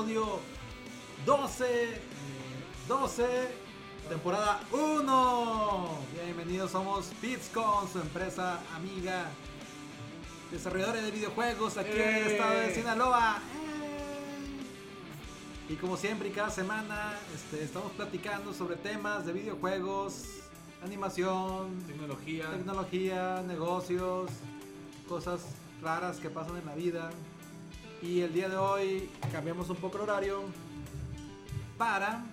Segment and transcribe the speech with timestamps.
[0.00, 0.40] episodio
[1.26, 2.00] 12,
[2.88, 3.24] 12,
[4.08, 5.88] temporada 1.
[6.24, 9.26] Bienvenidos, somos Pizcon, su empresa amiga,
[10.50, 12.32] desarrolladores de videojuegos aquí en el ¡Eh!
[12.32, 13.38] estado de Sinaloa.
[15.68, 15.72] ¡Eh!
[15.72, 20.24] Y como siempre y cada semana este, estamos platicando sobre temas de videojuegos,
[20.82, 22.50] animación, Tecnología.
[22.50, 24.30] tecnología, negocios,
[25.06, 25.42] cosas
[25.82, 27.10] raras que pasan en la vida.
[28.02, 30.40] Y el día de hoy cambiamos un poco el horario
[31.76, 32.24] para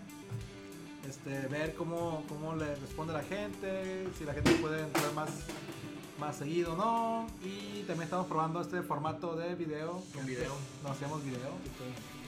[1.05, 5.29] este, ver cómo, cómo le responde la gente, si la gente puede entrar más,
[6.21, 7.27] más seguido o no.
[7.43, 10.01] Y también estamos probando este formato de video.
[10.13, 10.53] Con video.
[10.83, 11.51] No hacíamos video.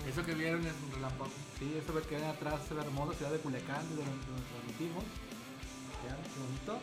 [0.06, 1.32] Eso que vieron es un relámpago.
[1.60, 5.04] Sí, eso que ven atrás se ve hermoso, ciudad de Culiacán, de donde lo transmitimos.
[6.06, 6.80] Ya, qué bonito.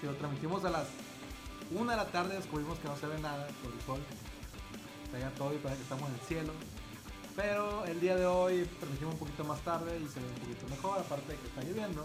[0.00, 0.88] Si lo transmitimos a las
[1.70, 4.00] 1 de la tarde, descubrimos que no se ve nada por el sol.
[5.38, 6.52] Todo y parece que estamos en el cielo.
[7.36, 10.66] Pero el día de hoy transmitimos un poquito más tarde y se ve un poquito
[10.68, 12.04] mejor, aparte de que está lloviendo.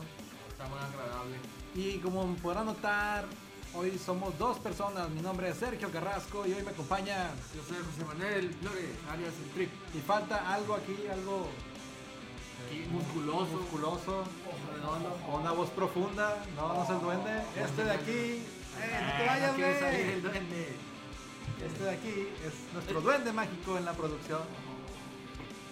[0.49, 1.35] Está más agradable.
[1.75, 3.25] Y como podrán notar,
[3.73, 5.09] hoy somos dos personas.
[5.09, 7.29] Mi nombre es Sergio Carrasco y hoy me acompaña.
[7.55, 9.69] Yo soy José Manuel Lore, alias el Trip.
[9.95, 11.47] Y falta algo aquí, algo
[12.67, 13.51] Aquí, musculoso.
[13.51, 14.23] musculoso.
[15.25, 17.41] Con una voz profunda, no, no es el duende.
[17.55, 20.88] Este de aquí, ¡eh, no te vayas, Ah, no el duende.
[21.65, 24.41] Este de aquí es nuestro duende mágico en la producción.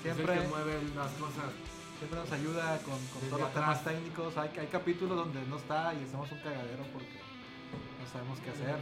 [0.04, 1.52] Es el Siempre, que mueve las cosas.
[1.98, 3.84] siempre nos ayuda con, con todos los atrás.
[3.84, 4.38] temas técnicos.
[4.38, 7.20] Hay, hay capítulos donde no está y hacemos un cagadero porque
[8.00, 8.76] no sabemos qué hacer.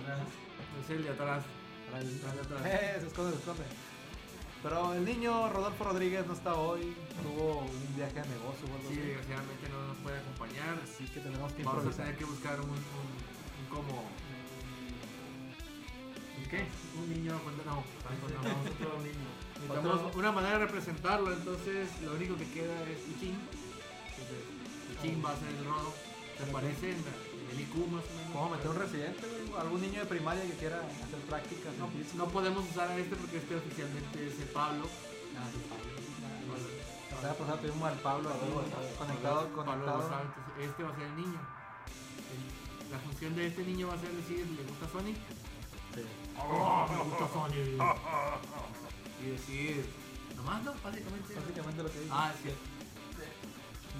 [0.84, 1.44] Es el de atrás.
[1.92, 2.62] Para el- El de atrás.
[2.66, 3.64] Eh, se esconde, se esconde.
[4.64, 8.90] Pero el niño Rodolfo Rodríguez no está hoy, tuvo un viaje de negocio o algo
[8.90, 9.02] Sí, así.
[9.08, 10.80] desgraciadamente no nos puede acompañar.
[10.84, 12.06] Así que tenemos que Vamos a improvisar.
[12.06, 14.04] tener que buscar un, un, un como.
[16.46, 16.68] ¿Un qué?
[17.02, 17.84] Un niño cuando no.
[18.06, 18.64] cuando no.
[18.64, 19.30] Necesitamos otro niño.
[19.68, 23.36] Necesitamos una manera de representarlo, entonces lo único que queda es Ichin.
[24.94, 25.94] Ichin va a ser el rodo.
[26.38, 26.92] ¿Te parece?
[26.92, 28.32] El IQ más o menos.
[28.34, 29.22] ¿Cómo meter un residente?
[29.58, 31.74] ¿Algún niño de primaria que quiera hacer prácticas?
[32.16, 34.86] No, podemos usar a este porque este oficialmente es el Pablo.
[35.40, 35.96] Ah, sí, Pablo.
[37.10, 38.30] La semana pasada tuvimos al Pablo
[39.00, 40.12] conectado, Pablo conectado.
[40.60, 41.40] Este va a ser el niño.
[42.92, 45.16] La función de este niño va a ser decir, ¿le gusta Sonic?
[45.96, 46.25] Sí.
[46.36, 47.58] Me gusta Sonic.
[49.24, 49.90] Y decir,
[50.36, 51.34] nomás no, básicamente.
[51.34, 52.12] Básicamente lo que dice.
[52.12, 52.62] Ah, es cierto.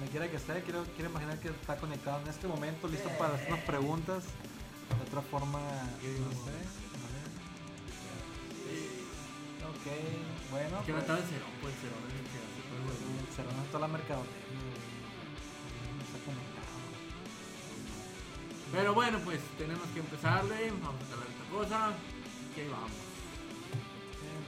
[0.00, 3.34] Me quiera que esté, quiero, quiero imaginar que está conectado en este momento, listo para
[3.34, 4.24] hacernos preguntas.
[4.24, 6.86] De otra forma, no sé.
[9.66, 9.86] Ok,
[10.50, 10.84] bueno.
[10.84, 13.66] Que pues, estaba en cero, pues cero, no es el que hace el se reúne
[13.68, 14.86] toda la mercadotecnia.
[18.72, 21.92] Pero bueno, pues tenemos que empezarle, vamos a hablar de esta cosa.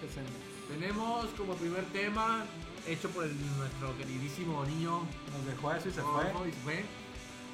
[0.01, 0.33] Empecemos.
[0.69, 2.45] Tenemos como primer tema,
[2.87, 5.01] hecho por el- nuestro queridísimo niño
[5.33, 6.25] Nos dejó eso y se fue.
[6.25, 6.85] Rodolfo, y se fue.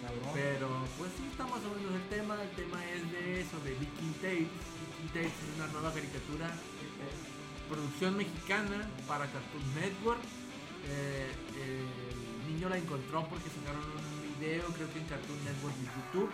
[0.02, 0.30] Cabrón.
[0.34, 2.36] Pero pues sí, está más o menos el tema.
[2.42, 4.50] El tema es de eso, de Viking Tapes.
[4.52, 10.20] Viking Tapes es una nueva caricatura, eh, producción mexicana para Cartoon Network.
[10.86, 11.32] Eh,
[11.64, 16.30] el niño la encontró porque sacaron un video, creo que en Cartoon Network y YouTube.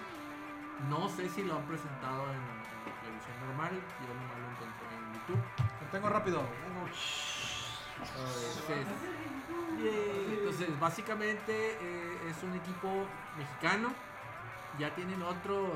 [0.88, 2.59] No sé si lo han presentado en la,
[3.50, 5.42] normal, yo nomás lo encontré en YouTube.
[5.80, 6.42] Lo tengo rápido.
[7.98, 8.86] Entonces,
[10.32, 13.06] entonces, básicamente eh, es un equipo
[13.36, 13.92] mexicano.
[14.78, 15.68] Ya tienen otros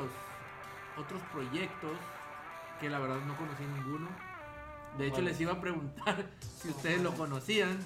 [0.96, 1.98] otros proyectos
[2.80, 4.08] que la verdad no conocí ninguno.
[4.96, 6.30] De hecho, les iba a preguntar
[6.62, 7.78] si ustedes lo conocían.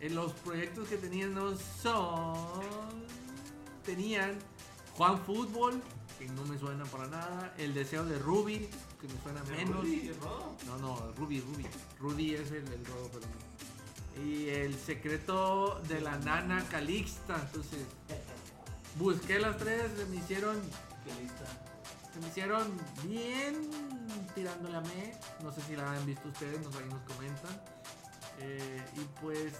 [0.00, 2.34] En los proyectos que tenían no son.
[3.84, 4.38] Tenían
[4.96, 5.80] Juan Fútbol,
[6.20, 7.54] que no me suena para nada.
[7.56, 8.68] El deseo de Ruby,
[9.00, 9.84] que me suena menos.
[10.66, 11.66] No, no, Ruby, Ruby.
[11.98, 14.22] Rudy es el, el robo, pero no.
[14.22, 17.40] Y el secreto de la nana Calixta.
[17.40, 17.86] Entonces,
[18.98, 20.60] busqué las tres, se me hicieron.
[22.12, 23.70] Se me hicieron bien
[24.34, 25.14] tirándole a me.
[25.42, 27.62] No sé si la han visto ustedes, nos, ahí nos comentan.
[28.40, 29.54] Eh, y pues,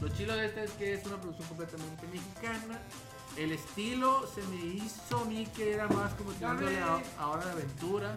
[0.00, 2.80] lo chilo de este es que es una producción completamente mexicana.
[3.36, 7.44] El estilo se me hizo a mí que era más como tirándole a, a Hora
[7.46, 8.14] de Aventura.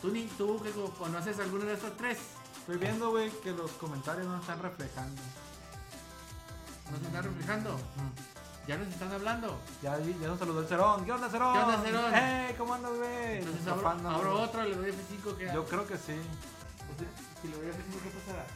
[0.00, 2.18] ¿Tú, ni, ¿Tú que co- conoces alguna de estas tres?
[2.60, 5.20] Estoy viendo, güey, que los comentarios no están reflejando.
[6.90, 7.78] ¿No se están reflejando?
[8.66, 9.58] ¿Ya nos están hablando?
[9.82, 11.04] Ya, ya nos saludó el Cerón.
[11.04, 11.52] ¿Qué onda, Cerón?
[11.52, 12.12] ¿Qué onda, Cerón?
[12.14, 12.54] ¡Hey!
[12.56, 13.38] ¿Cómo andas, güey?
[13.38, 16.14] Entonces abro, abro otra, le doy F5 que Yo creo que sí.
[17.42, 18.46] Si le doy F5, ¿qué pasará?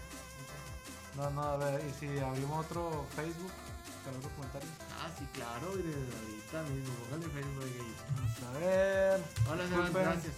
[1.17, 3.51] No, no, a ver, y si abrimos otro Facebook,
[4.07, 4.69] para otro comentario.
[5.03, 6.95] Ah, sí, claro, y de ahorita mismo.
[7.11, 7.95] Póngale Facebook ahí.
[8.15, 9.21] Vamos a ver.
[9.51, 10.35] Hola, Sebas, gracias.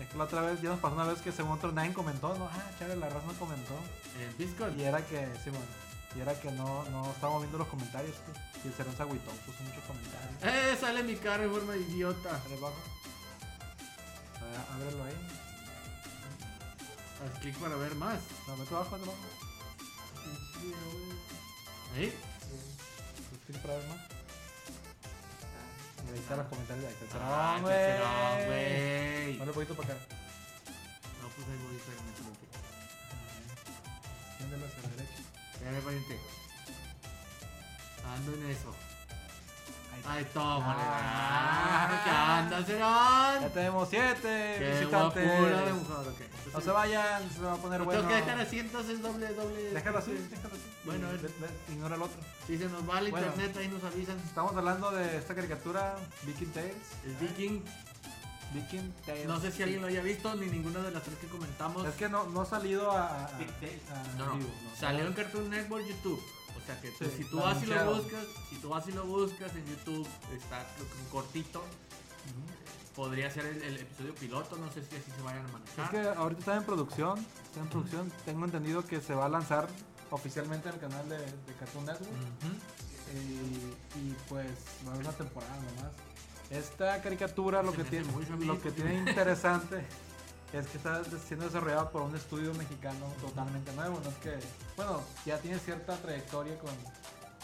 [0.00, 2.34] Es que la otra vez, ya nos pasó una vez que según otro nadie comentó,
[2.36, 2.46] ¿no?
[2.46, 3.74] Ah, Chale, la raza no comentó.
[4.18, 4.76] En Discord.
[4.76, 5.66] Y era que, sí, bueno,
[6.16, 8.38] y era que no, no estábamos viendo los comentarios, pues.
[8.64, 10.42] Y el Cerón se agüitó, puso muchos comentarios.
[10.42, 12.32] Eh, sale mi cara en forma idiota.
[12.32, 12.80] Dale bajo.
[14.40, 15.16] A ver, ábrelo ahí.
[17.22, 18.18] Haz clic para ver más.
[18.48, 19.44] No, vete abajo, vete abajo.
[21.96, 22.12] ¿Eh?
[23.48, 24.00] Ver más.
[26.18, 26.84] Están los comentarios.
[26.86, 27.74] Ahí está el Cerón, Ah, güey.
[27.74, 29.38] qué serón, güey.
[29.38, 30.02] Dale un poquito para acá.
[31.22, 32.36] No, pues ahí voy, espérame, espérame.
[34.38, 35.22] Tiéndelo hacia la derecha.
[35.54, 36.14] Espérame, pariente.
[38.14, 38.70] Ando en eso.
[40.06, 40.40] Ahí está.
[42.04, 42.60] ¿Qué anda,
[43.40, 45.26] Ya tenemos siete Qué visitantes.
[45.26, 46.20] guapura de mujer, ok.
[46.54, 48.00] No se vayan, se va a poner Lo bueno.
[48.02, 49.70] tengo que dejar así, entonces doble, doble.
[49.72, 50.62] Déjalo así, déjalo así.
[50.84, 51.08] Bueno.
[51.08, 52.20] Ve- ve- ignora el otro.
[52.46, 53.26] Si se nos va el Bueno.
[53.28, 54.18] internet, ahí nos avisan.
[54.20, 56.74] Estamos hablando de esta caricatura, Viking Tales.
[57.04, 57.64] El Viking,
[58.52, 59.26] Viking Tales.
[59.26, 61.86] no sé si alguien lo haya visto, ni ninguna de las tres que comentamos.
[61.86, 63.08] Es que no, no ha salido a.
[63.08, 63.30] a- a
[64.18, 66.20] No, no, vivo, salió en Cartoon Network YouTube.
[66.64, 69.04] O sea que Sí, si tú vas y lo buscas, si tú vas y lo
[69.04, 71.62] buscas en YouTube, está creo que un cortito.
[72.96, 75.90] Podría ser el, el episodio piloto, no sé si así se vayan a Es manejar.
[75.90, 77.18] que ahorita está en producción.
[77.44, 78.12] Está en producción.
[78.24, 79.66] Tengo entendido que se va a lanzar
[80.10, 82.12] oficialmente en el canal de, de Cartoon Network.
[83.12, 84.48] Eh, y pues
[84.86, 85.92] va a haber una temporada nomás.
[86.50, 88.06] Esta caricatura lo Se que tiene,
[88.46, 89.84] lo que tiene interesante
[90.60, 94.00] es que está siendo desarrollado por un estudio mexicano totalmente nuevo.
[94.04, 94.38] No es que,
[94.76, 96.70] bueno, ya tiene cierta trayectoria con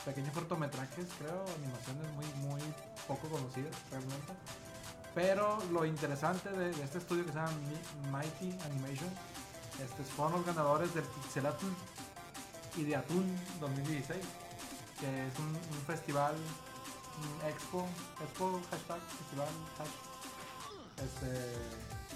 [0.05, 2.61] pequeños cortometrajes, creo, animaciones muy, muy
[3.07, 4.33] poco conocidas realmente.
[5.15, 9.11] Pero lo interesante de, este estudio que se llama Mi- Mighty Animation,
[9.83, 11.67] este, fueron los ganadores del Pixelatl
[12.77, 14.21] y de Atún 2016
[15.01, 17.87] que es un, un festival, un expo,
[18.23, 19.49] expo, hashtag, festival,
[19.79, 21.57] hash, este,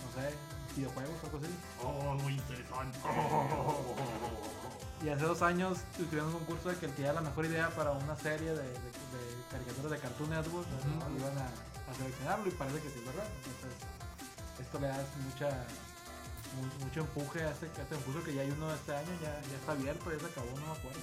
[0.04, 0.34] no sé,
[0.76, 1.54] videojuegos o algo así.
[1.82, 2.98] Oh, muy interesante.
[5.04, 7.68] Y hace dos años tuvieron un concurso de que el que diera la mejor idea
[7.70, 11.04] para una serie de, de, de caricaturas de Cartoon Network, ¿no?
[11.06, 11.18] Ujú.
[11.18, 11.44] iban a,
[11.90, 13.26] a seleccionarlo y parece que sí es verdad.
[13.44, 13.80] Entonces,
[14.60, 15.48] esto le da mucha,
[16.56, 19.40] mu- mucho empuje a este, a este concurso que ya hay uno este año, ya,
[19.42, 21.00] ya está abierto, ya se acabó, no me acuerdo.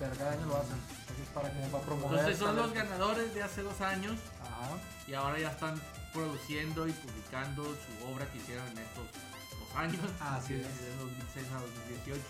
[0.00, 0.80] Pero cada año lo hacen.
[1.00, 2.18] Entonces, para que para promover.
[2.18, 4.70] Entonces son los ganadores de hace dos años Ajá.
[5.06, 5.80] y ahora ya están
[6.14, 9.04] produciendo y publicando su obra que hicieron en estos
[9.60, 10.00] dos años.
[10.20, 10.80] Así de- es.
[10.80, 12.22] De 2006 a 2018.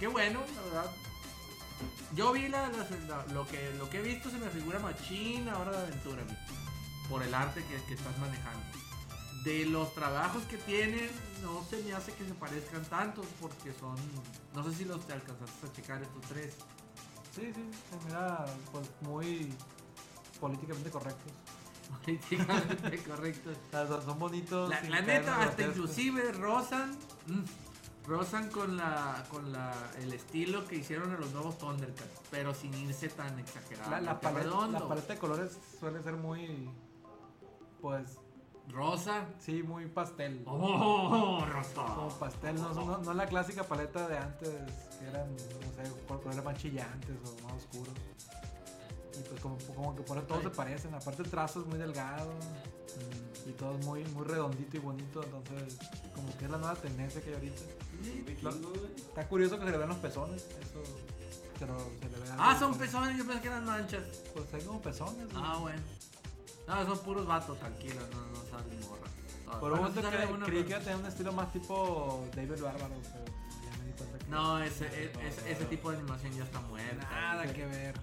[0.00, 0.90] Qué bueno, la verdad.
[2.14, 5.48] Yo vi la, la- la- lo, que, lo que he visto se me figura machín
[5.48, 6.22] ahora de aventura,
[7.08, 8.66] por el arte que, que estás manejando.
[9.44, 11.08] De los trabajos que tienen,
[11.42, 13.96] no se me hace que se parezcan tantos porque son,
[14.54, 16.54] no sé si los te alcanzaste a checar estos tres.
[17.34, 19.52] Sí, sí, se mira pues muy
[20.40, 21.32] políticamente correctos.
[21.88, 23.56] Políticamente correctos.
[23.68, 24.70] O sea, son, bonitos.
[24.70, 26.92] La, neta, hasta inclusive rozan,
[27.26, 32.54] mm, rozan con la, con la, el estilo que hicieron en los nuevos Thundercats, pero
[32.54, 33.90] sin irse tan exagerado.
[33.90, 36.70] La, la, paleta, la paleta de colores suele ser muy.
[37.80, 38.18] Pues
[38.70, 39.26] Rosa.
[39.38, 40.42] sí, muy pastel.
[40.46, 42.18] Oh, Como rosa.
[42.18, 44.50] pastel, no, no, no la clásica paleta de antes,
[44.98, 47.94] que eran, no sé, por colores más chillantes o más oscuros.
[49.18, 51.78] Y pues como, como que por eso todos se parecen, aparte el trazo es muy
[51.78, 52.30] delgado
[53.46, 55.78] y todo es muy, muy redondito y bonito, entonces
[56.14, 57.62] como que es la nueva tendencia que hay ahorita.
[59.08, 60.82] Está curioso que se le vean los pezones, eso
[61.58, 64.02] pero se le ve Ah, son como- pezones, yo pensé que eran manchas.
[64.32, 65.24] Pues hay como pezones.
[65.32, 65.42] güey.
[65.44, 65.82] Ah, bueno.
[66.68, 69.58] No, son puros vatos, tranquilos, no, no salen morra.
[69.58, 70.00] Por un momento
[70.44, 73.24] creí que iba a tener un estilo más tipo David Bárbaro, pero
[74.28, 77.08] No, ese, e- ese, ese tipo de animación ya está muerta.
[77.10, 77.94] Nada que ver.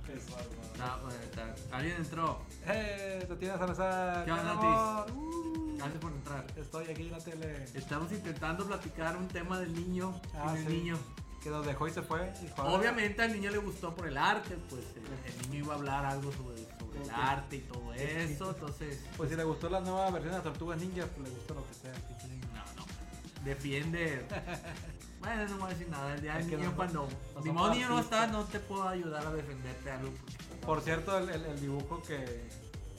[0.78, 2.42] No, bueno, está- Alguien entró.
[2.68, 3.24] ¡Eh!
[3.28, 4.26] Tatiana Salazar.
[4.26, 5.06] ¿Qué onda!
[5.14, 6.46] Uh, Gracias por entrar.
[6.56, 7.66] estoy aquí en la tele.
[7.76, 10.20] Estamos intentando platicar un tema del niño.
[10.36, 10.66] Ah, sí.
[10.68, 10.98] niño.
[11.44, 12.34] Que nos dejó y se fue.
[12.44, 15.66] y fue a- Obviamente al niño le gustó por el arte, pues el, el niño
[15.66, 19.44] iba a hablar algo sobre, sobre el arte y todo eso, entonces Pues si le
[19.44, 21.94] gustó la nueva versión de las tortugas ninja, pues le gustó lo que sea.
[22.56, 22.86] no, no.
[23.46, 24.26] Defiende.
[25.26, 26.14] Bueno, no voy a decir nada.
[26.14, 29.26] El día del niño no- cuando no mi niño no está, no te puedo ayudar
[29.26, 30.12] a defenderte algo.
[30.66, 32.48] Por cierto, el, el- el dibujo que,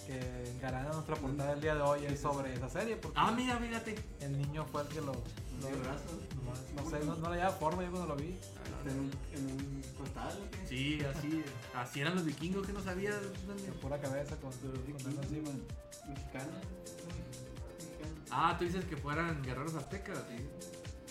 [0.06, 2.97] que engalana nuestra portada del día de hoy es sobre esa serie.
[2.97, 3.95] Porque Ah, mira, fíjate.
[4.21, 5.06] el niño fue el que lo.
[5.12, 8.38] lo- no, no sé, no, no le daba forma yo cuando lo vi.
[8.87, 10.66] En un, en un costal, ¿o qué?
[10.66, 13.16] Sí, así, así eran los vikingos que no sabías.
[13.21, 14.71] De pura cabeza con, con
[15.09, 15.50] algo encima.
[18.30, 20.18] Ah, tú dices que fueran guerreros aztecas.
[20.28, 20.49] Sí.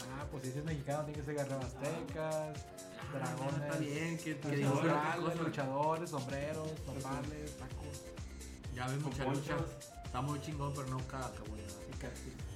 [0.02, 2.66] Ah, pues si es mexicano, tiene que ser guerreros aztecas,
[3.14, 3.54] dragones.
[3.62, 4.58] Ah, está bien, que, que
[5.42, 8.02] luchadores, sombreros, normales, tacos.
[8.76, 9.58] Ya ves mucha lucha.
[10.06, 11.32] está muy chingón, pero no cada.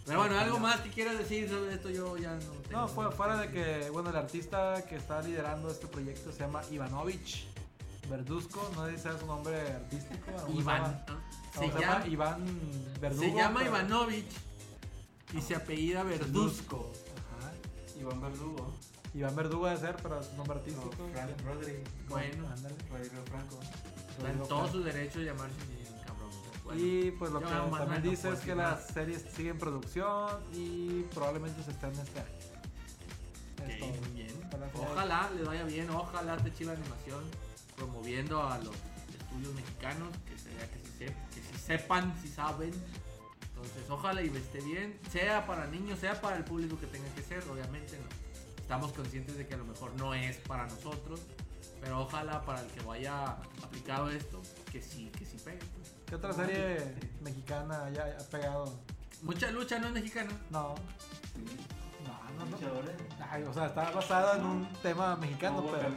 [0.06, 2.82] Pero bueno, algo más que quieras decir sobre esto, yo ya no tengo.
[2.82, 6.62] No, fue fuera de que, bueno, el artista que está liderando este proyecto se llama
[6.72, 7.48] Ivanovich
[8.10, 10.32] Verduzco, no sé si sabe su nombre artístico.
[10.52, 10.82] Iván.
[10.82, 11.14] llama- ¿no?
[11.14, 12.46] a lo Se llama, Iván
[13.00, 13.24] Verdugo.
[13.24, 14.32] se llama pero- Ivanovich
[15.34, 16.92] y se apellida Verduzco.
[17.06, 17.09] Ajá.
[18.00, 18.74] Iván Verdugo.
[19.14, 21.08] Iván Verdugo debe ser, pero su nombre No, artístico.
[21.46, 21.84] Rodri.
[22.08, 22.76] Bueno, Ándale.
[22.92, 23.60] Rodrigo Franco.
[24.18, 25.56] está en todo su derecho de llamarse
[26.06, 26.30] cabrón.
[26.64, 28.82] Bueno, Y pues lo que también no dice es que decir la nada.
[28.82, 32.30] serie sigue en producción y probablemente se estrene este año.
[33.68, 34.02] Es ok, todo.
[34.02, 34.50] muy bien.
[34.76, 37.24] Ojalá le vaya bien, ojalá te chila animación
[37.76, 38.76] promoviendo a los
[39.20, 42.72] estudios mexicanos, que se vea que sí, que sí sepan, si saben.
[43.64, 47.22] Entonces, ojalá y esté bien, sea para niños, sea para el público que tenga que
[47.22, 48.08] ser, obviamente no.
[48.62, 51.22] Estamos conscientes de que a lo mejor no es para nosotros,
[51.82, 55.58] pero ojalá para el que vaya aplicado esto, que sí, que sí pegue.
[55.58, 55.94] pues.
[56.06, 58.80] ¿Qué otra serie mexicana haya ha pegado?
[59.22, 60.32] Mucha lucha no es mexicana.
[60.50, 60.76] No,
[62.40, 63.26] no, no, no.
[63.30, 65.90] Ay, o sea, está basado en un tema mexicano, Como pero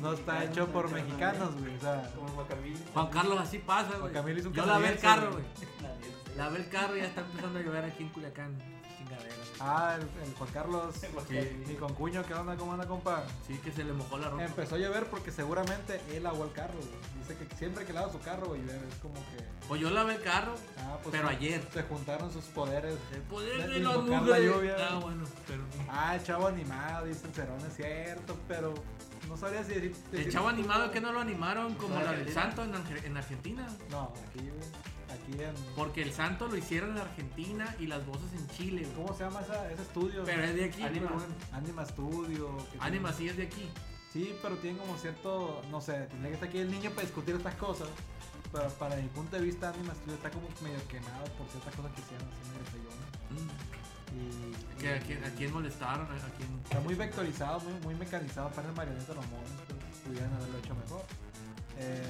[0.00, 1.76] no está hecho por mexicanos, güey.
[1.76, 2.46] O sea, Como.
[2.92, 4.12] Juan Carlos así pasa, güey.
[4.12, 5.44] Camilo hizo un Yo lavé el canadiense, carro, güey.
[6.36, 8.56] Lavé el carro y ya está empezando a llover aquí en Culiacán.
[8.98, 9.34] Chingadera.
[9.60, 11.52] ah, el, el Juan Carlos, Guacamole.
[11.66, 12.54] mi concuño, ¿qué onda?
[12.56, 13.24] ¿Cómo anda, compa?
[13.46, 14.44] Sí, que se le mojó la ropa.
[14.44, 16.88] Empezó a llover porque seguramente él lavó el carro, güey.
[17.18, 18.86] Dice que siempre que lava su carro, güey, llueve.
[18.88, 19.44] Es como que.
[19.68, 21.14] Pues yo lavé el carro, Ah, pues.
[21.16, 21.66] pero se- ayer.
[21.72, 22.94] Se juntaron sus poderes.
[23.14, 24.76] El poder De la lluvia.
[24.78, 25.62] Ah, bueno, pero.
[25.88, 28.74] Ah, el chavo animado, dice el Cerón, es cierto, pero
[29.28, 29.96] no sabría si decir.
[30.12, 32.32] El chavo animado que no lo animaron como ¿No la del?
[32.32, 33.66] Santo en, en Argentina.
[33.90, 34.68] No, aquí, güey.
[35.76, 38.82] Porque el Santo lo hicieron en Argentina y las voces en Chile.
[38.82, 38.94] güey.
[39.06, 40.22] ¿Cómo se llama esa- ese estudio?
[40.24, 40.82] Pero es de aquí.
[40.82, 41.10] Anima.
[41.52, 42.56] Anima Studio.
[42.80, 43.68] Anima sí es de aquí.
[44.12, 45.62] Sí, pero tiene como cierto.
[45.70, 47.88] No sé, tendría que estar aquí el niño para discutir estas cosas.
[48.52, 51.92] Pero para mi punto de vista, Anima Studio está como medio quemado por ciertas cosas
[51.92, 52.90] que hicieron así medio.
[54.12, 54.80] Y.
[54.80, 56.48] Que a, quién, a quién molestaron, a, a quién.
[56.64, 60.74] Está muy vectorizado, muy, muy mecanizado para el marioneta los monos, pero pudieran haberlo hecho
[60.74, 61.02] mejor.
[61.78, 62.08] Eh,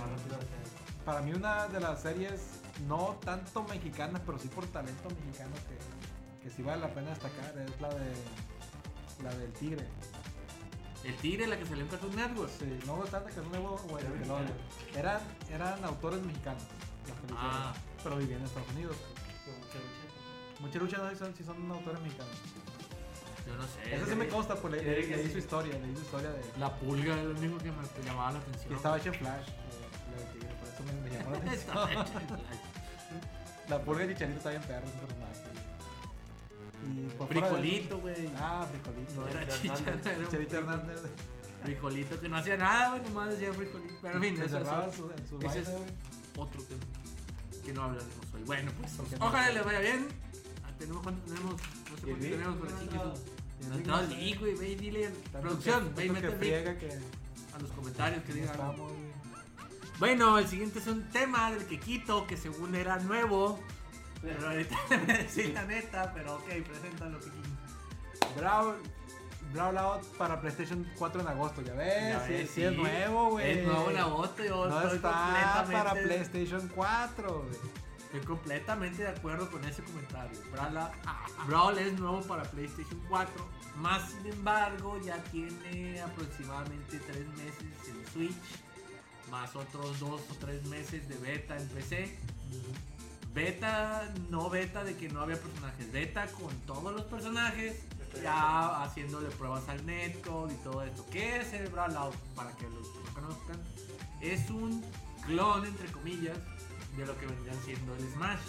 [1.04, 2.40] para mí una de las series
[2.86, 7.56] no tanto mexicanas, pero sí por talento mexicano que, que sí vale la pena destacar
[7.58, 8.12] es la de
[9.22, 9.86] la del Tigre.
[11.04, 12.50] El Tigre, la que salió en Cartoon Network.
[12.58, 14.44] Sí, no bastante que es nuevo o el Era Nickelodeon.
[14.44, 14.98] mexicana.
[14.98, 15.20] Eran,
[15.50, 16.62] eran autores mexicanos
[17.24, 17.72] hicieron, Ah.
[18.02, 18.96] pero vivían en Estados Unidos.
[19.44, 20.60] Con mucha lucha.
[20.60, 22.34] Mucha lucha no si son, si son autores mexicanos.
[23.46, 23.94] Yo no sé.
[23.96, 25.32] Eso sí me consta, pues le- leí sí.
[25.32, 28.38] su historia, leí su historia de La pulga es lo único que me llamaba la
[28.38, 28.68] atención.
[28.68, 29.52] que estaba hecho en Flash, eh,
[30.10, 32.40] la del Tigre, por eso me, me llamó la Estaba atención.
[33.70, 35.30] La pulga de Chicharito está bien perro, es un personaje.
[36.82, 38.30] Y por fuera de- Fricolito, güey.
[38.36, 39.28] Ah, Fricolito.
[39.28, 40.28] Era Chicharito chicha, Hernández.
[40.30, 41.08] Chicharito.
[41.62, 43.94] Frijolito que no hacía nada, güey, nomás decía frijolito.
[44.00, 45.84] Pero en fin, Se eso es cerraba en su, en su ese baile, es- güey.
[46.38, 46.80] otro tema.
[47.64, 48.42] Que no hablaremos hoy.
[48.46, 50.08] Bueno, pues Porque no- ojalá les vaya bien.
[50.64, 52.86] Ah, tenemos cuánto tenemos, no sé cuánto el tenemos por aquí.
[53.68, 54.02] no, que no.
[54.16, 55.10] link, güey, ve y dile.
[55.10, 56.76] tanto Producción, que- ve y tanto mete que friega
[57.54, 58.56] a los comentarios que digan.
[60.00, 63.60] Bueno, el siguiente es un tema del que quito, que según era nuevo.
[64.22, 67.30] Pero ahorita le voy a decir la neta, pero ok, preséntalo que
[68.38, 68.76] Brawl,
[69.52, 73.30] Brawl Out para PlayStation 4 en agosto, ya ves, Ya sí, ves, sí es nuevo,
[73.30, 73.58] güey.
[73.58, 77.72] Es nuevo en agosto, yo No estoy está para PlayStation 4, güey.
[78.04, 80.38] estoy completamente de acuerdo con ese comentario.
[81.46, 88.12] Brawl es nuevo para PlayStation 4, más sin embargo ya tiene aproximadamente 3 meses en
[88.12, 88.36] Switch,
[89.30, 92.18] más otros 2 o 3 meses de beta en PC.
[93.32, 97.80] Beta, no beta de que no había personajes, beta con todos los personajes,
[98.20, 101.06] ya haciéndole pruebas al netcode y todo esto.
[101.12, 102.16] ¿Qué es el Brawlout?
[102.34, 103.60] Para que los que no conozcan,
[104.20, 104.84] es un
[105.26, 106.36] clon, entre comillas,
[106.96, 108.40] de lo que vendrían siendo el Smash.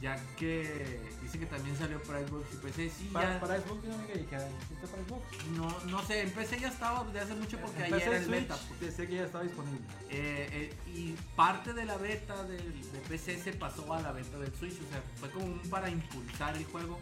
[0.00, 3.40] Ya que dice que también salió para Xbox y PC, sí, Para, ya.
[3.40, 5.22] para Xbox, yo no me dijera, ¿existe para Xbox?
[5.56, 8.22] No, no sé, en PC ya estaba desde hace mucho porque ahí Empecé era en
[8.22, 8.58] el Switch, beta.
[8.68, 8.80] pues.
[8.80, 9.80] Decía que ya estaba disponible.
[10.08, 14.38] Eh, eh, y parte de la beta del, de PC se pasó a la beta
[14.38, 16.98] del Switch, o sea, fue como un para impulsar el juego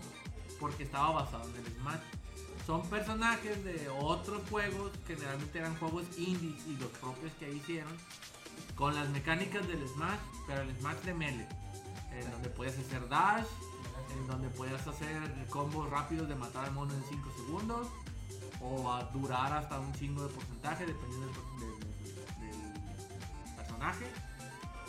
[0.59, 2.01] porque estaba basado en el Smash.
[2.67, 7.97] Son personajes de otros juegos, generalmente eran juegos indies y los propios que ahí hicieron,
[8.75, 11.49] con las mecánicas del Smash, pero el Smash de Melee,
[12.21, 13.47] en donde puedes hacer dash,
[14.13, 17.89] en donde puedes hacer combos rápidos de matar al mono en 5 segundos,
[18.61, 21.35] o a durar hasta un chingo de porcentaje, dependiendo del,
[23.57, 24.07] personaje.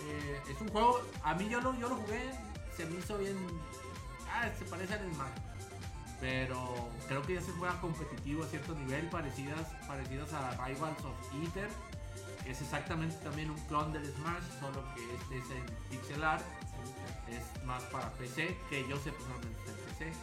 [0.01, 2.31] Eh, es un juego, a mí yo lo, yo lo jugué,
[2.75, 3.35] se me hizo bien.
[4.31, 5.49] Ah, se parece al Smash.
[6.19, 11.15] Pero creo que ya se juega competitivo a cierto nivel, parecidas, parecidas a Rivals of
[11.43, 11.69] Ether.
[12.43, 16.43] que es exactamente también un clon del Smash, solo que este es en pixel art,
[17.37, 20.13] es más para PC, que yo sé personalmente está en PC.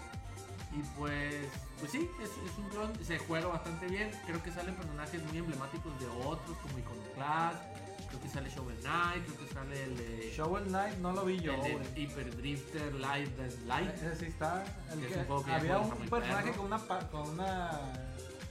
[0.77, 1.49] Y pues,
[1.81, 5.39] pues sí, es, es un clon, se juega bastante bien, creo que salen personajes muy
[5.39, 7.63] emblemáticos de otros, como Iconoclast,
[8.09, 10.33] creo que sale Shovel Knight, creo que sale el.
[10.33, 11.97] Shovel Knight no lo vi yo, el.
[11.97, 13.95] Hyper Drifter Death Light.
[13.95, 14.65] Ese sí está.
[14.93, 16.57] El Que es un que había un personaje perro.
[16.57, 16.79] con una,
[17.11, 17.71] con una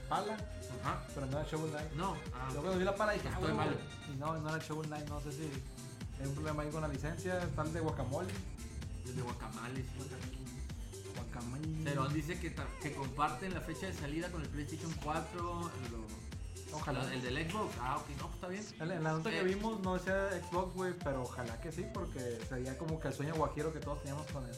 [0.08, 0.36] pala,
[0.82, 1.02] Ajá.
[1.14, 1.92] pero no era Shovel Knight.
[1.92, 3.78] No, ah, Yo cuando vi la pala dije, ah, Estoy bueno, mal.
[4.12, 5.50] Y no, no era Shovel Knight, no sé si
[6.20, 7.42] hay un problema ahí con la licencia.
[7.42, 8.32] Está el de Guacamole.
[9.06, 11.10] el de Guacamole, sí.
[11.14, 11.84] Guacamole.
[11.84, 12.54] Cerón dice que,
[12.94, 15.42] comparten la fecha de salida con el PlayStation 4,
[15.90, 17.12] lo- Ojalá.
[17.14, 17.74] el del Xbox.
[17.80, 18.64] Ah, ok, no, pues está bien.
[18.92, 19.44] En, la nota que Eh.
[19.44, 23.34] vimos no decía Xbox, güey, pero ojalá que sí, porque sería como que el sueño
[23.34, 24.54] guajiro que todos teníamos con el,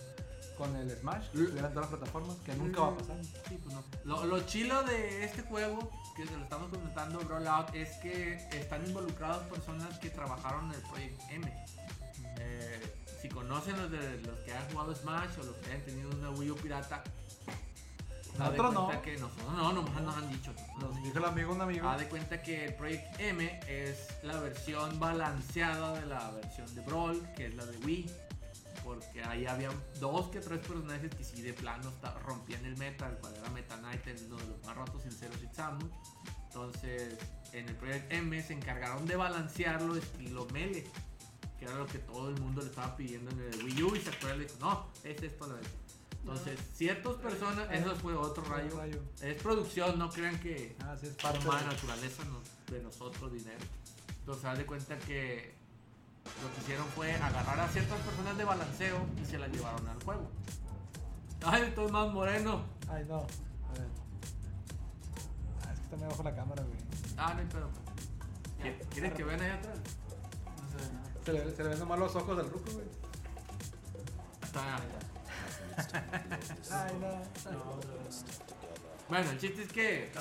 [0.58, 3.16] con el Smash, que estuviera en todas las plataformas, que nunca va a pasar.
[3.24, 3.82] Sí, pues no.
[4.04, 8.84] Lo, lo chilo de este juego, que se lo estamos comentando, Rollout, es que están
[8.86, 11.64] involucrados personas que trabajaron en el Project M.
[12.40, 16.10] Eh, si conocen los, de, los que han jugado Smash o los que han tenido
[16.10, 17.02] una Wii U pirata,
[18.38, 18.86] Nosotros no.
[18.86, 20.52] cuenta Que nosotros no, nomás nos han dicho.
[20.80, 21.88] Nos dijo el amigo, un amigo.
[21.88, 26.80] Haz de cuenta que el Project M es la versión balanceada de la versión de
[26.82, 28.10] Brawl, que es la de Wii.
[28.84, 29.70] Porque ahí había
[30.00, 31.92] dos que tres personajes que sí de plano
[32.24, 35.32] rompían el meta, el cual era Meta Knight, uno de los más rotos sin Zero
[35.40, 35.90] Six Samus.
[36.46, 37.18] Entonces,
[37.52, 40.86] en el Project M se encargaron de balancearlo estilo Melee,
[41.58, 43.96] que era lo que todo el mundo le estaba pidiendo en el Wii U.
[43.96, 45.66] Y se acuerdan y dijo, no, es esto la vez.
[46.20, 48.76] Entonces, ciertas personas, eso fue otro rayo.
[48.76, 49.02] rayo.
[49.22, 52.42] Es producción, no crean que Ah, sí, es parte de de- naturaleza no-
[52.74, 53.58] de nosotros dinero.
[54.20, 55.54] Entonces, haz de cuenta que
[56.42, 60.02] lo que hicieron fue agarrar a ciertas personas de balanceo y se las llevaron al
[60.04, 60.28] juego.
[61.44, 62.62] Ay, estoy más moreno.
[62.88, 63.16] Ay, no.
[63.18, 63.86] A ver.
[65.66, 66.78] Ah, es que está medio bajo la cámara, güey.
[67.16, 67.68] Ah, no hay pedo.
[68.62, 69.78] ¿Qui- ¿Quieres que vean allá atrás?
[69.78, 71.08] No se ve nada.
[71.24, 72.86] Se le, se le ven nomás los ojos del ruco, güey.
[74.42, 74.76] Está-
[76.72, 77.08] Ay, no.
[79.08, 80.12] Bueno, el chiste es que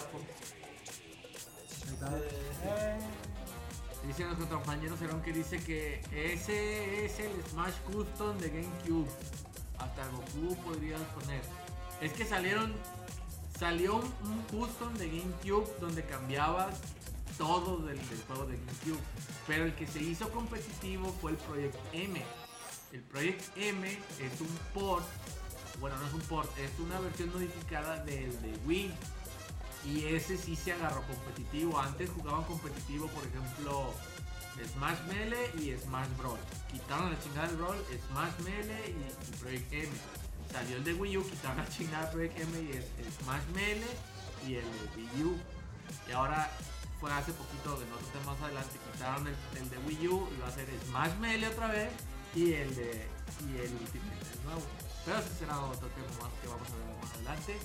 [1.87, 2.09] Ahí está.
[2.17, 2.99] Eh,
[4.07, 9.09] dice nuestro compañero Cerón que dice que ese es el Smash Custom de GameCube.
[9.77, 11.41] Hasta Goku podrías poner.
[12.01, 12.73] Es que salieron.
[13.59, 16.79] Salió un custom de GameCube donde cambiabas
[17.39, 19.03] todo del, del juego de GameCube.
[19.47, 22.23] Pero el que se hizo competitivo fue el Project M.
[22.93, 25.05] El Project M es un port.
[25.79, 28.91] Bueno, no es un port, es una versión modificada del de Wii.
[29.87, 31.79] Y ese sí se agarró competitivo.
[31.79, 33.93] Antes jugaban competitivo, por ejemplo,
[34.73, 36.39] Smash Melee y Smash Brawl.
[36.71, 37.77] Quitaron la chingada del Brawl,
[38.09, 39.89] Smash Melee y, y Project M.
[40.51, 42.85] Salió el de Wii U, quitaron la chingada Project M y es
[43.21, 43.97] Smash Melee
[44.45, 45.37] y el de Wii U.
[46.09, 46.51] Y ahora
[46.99, 50.41] fue hace poquito, de otro tema más adelante, quitaron el, el de Wii U y
[50.41, 51.91] va a ser Smash Melee otra vez
[52.35, 53.07] y el de
[53.47, 54.61] y el Ultimate de nuevo.
[55.05, 57.57] Pero ese será otro tema que vamos a ver más adelante.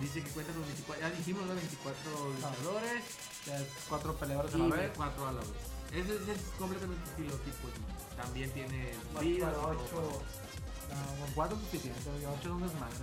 [0.00, 3.02] Dice que cuenta con 24, ya dijimos los 24 luchadores
[3.46, 4.90] ya es cuatro peleadores a la vez.
[4.94, 5.50] 4 a la vez.
[5.92, 8.16] Ese, ese es completamente estilo tipo Smash.
[8.16, 9.68] También tiene Para vidas y todo.
[9.70, 10.22] ocho.
[10.88, 12.24] No, con cuatro es suficiente, güey.
[12.26, 12.94] Ocho es un desmadre.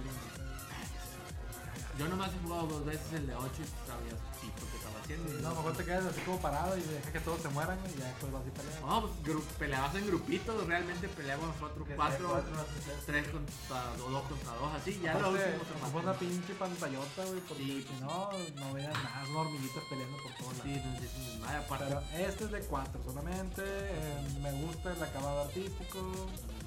[1.98, 5.30] Yo nomás he jugado dos veces el de 8 y sabías pito que estaba haciendo.
[5.32, 8.00] Sí, no, mejor te quedas así como parado y dejas que todos se mueran y
[8.00, 8.86] ya después vas ir peleando.
[8.88, 14.24] No, pues peleabas en grupitos, realmente peleábamos nosotros cuatro, cuatro, es- tres contra o dos
[14.28, 17.88] contra dos, así, ya lo último fue una pinche pantallota, güey, porque Sí.
[17.88, 20.86] si no, no veas nada, son hormiguitas peleando por todos Sí, lados.
[20.86, 21.86] no sé si madre, aparte.
[21.86, 26.00] Pero este es de cuatro solamente, eh, me gusta el acabado artístico,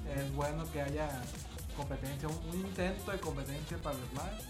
[0.09, 1.21] es bueno que haya
[1.77, 4.41] competencia, un, un intento de competencia para el Smash.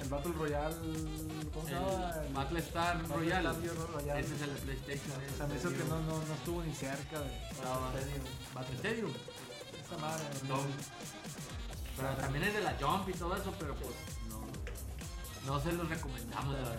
[0.00, 0.74] El Battle Royale,
[1.52, 2.14] ¿cómo se llama?
[2.26, 2.60] el Battle Royale.
[2.60, 4.20] Star Royale.
[4.20, 5.12] Ese es el de PlayStation.
[5.32, 7.30] O sea, me hizo que no, no, no estuvo ni cerca de
[8.54, 9.12] Battle Stadium.
[9.84, 10.24] esa madre.
[11.96, 13.94] Pero también es de la Jump y todo eso, pero pues
[14.28, 14.40] no.
[15.46, 16.76] No se los recomendamos, la verdad.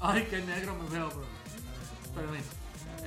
[0.00, 1.24] Ay, qué negro me veo, bro.
[2.14, 2.44] Pero bien.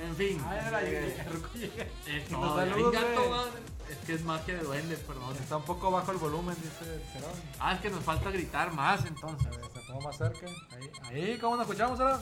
[0.00, 0.40] En fin.
[0.52, 1.84] Era llega.
[2.06, 3.44] Es, no, saludos, toma.
[3.90, 5.34] Es que es magia de duende, perdón.
[5.36, 7.32] Está un poco bajo el volumen, dice el Cerón.
[7.58, 9.46] Ah, es que nos falta gritar más entonces.
[9.46, 10.46] A ver, se pongo más cerca.
[10.70, 10.90] Ahí,
[11.22, 12.20] ahí, ¿cómo nos escuchamos ahora?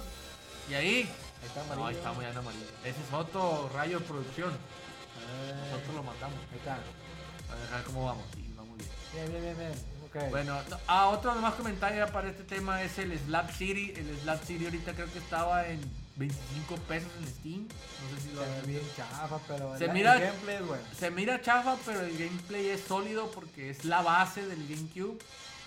[0.71, 0.97] Y ahí.
[0.97, 1.81] Ahí está amarillo.
[1.83, 2.67] No, ahí está muy amarillo.
[2.85, 4.53] Ese es otro rayo de producción.
[4.53, 6.39] Eh, Nosotros lo matamos.
[6.53, 6.75] Ahí está.
[6.75, 8.25] A dejar cómo vamos.
[8.35, 8.91] Sí, vamos bien.
[9.13, 9.97] Bien, bien, bien, bien.
[10.07, 10.31] Ok.
[10.31, 13.93] Bueno, no, ah, otro nomás comentario para este tema es el Slap City.
[13.97, 15.81] El Slap City ahorita creo que estaba en
[16.17, 17.69] 25 pesos en Steam.
[17.69, 20.67] No sé si lo se ve bien chafa, pero Se el, mira- el gameplay es
[20.67, 20.83] bueno.
[20.99, 25.19] Se mira chafa, pero el gameplay es sólido porque es la base del GameCube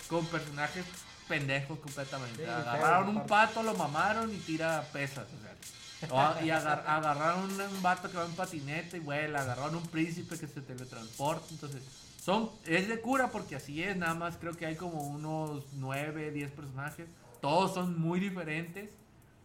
[0.10, 0.86] con personajes
[1.28, 2.44] pendejos completamente.
[2.44, 5.26] Sí, Agarraron un pato, lo mamaron y tira pesas.
[5.28, 9.42] O sea, O- y agar- agarraron un, un vato que va en patineta y vuela,
[9.42, 11.46] agarraron un príncipe que se teletransporta.
[11.52, 11.84] Entonces,
[12.24, 16.32] son, es de cura porque así es, nada más creo que hay como unos 9,
[16.32, 17.08] 10 personajes.
[17.42, 18.90] Todos son muy diferentes,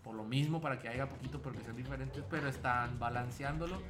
[0.04, 3.80] por lo mismo, para que haya poquito, porque sean diferentes, pero están balanceándolo.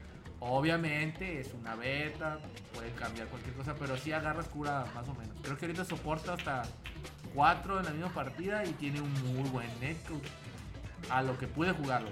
[0.40, 2.38] Obviamente es una beta,
[2.72, 5.36] puede cambiar cualquier cosa, pero sí agarras cura más o menos.
[5.42, 6.62] Creo que ahorita soporta hasta
[7.34, 10.22] 4 en la misma partida y tiene un muy buen netcode.
[11.10, 12.08] A lo que pude jugarlo.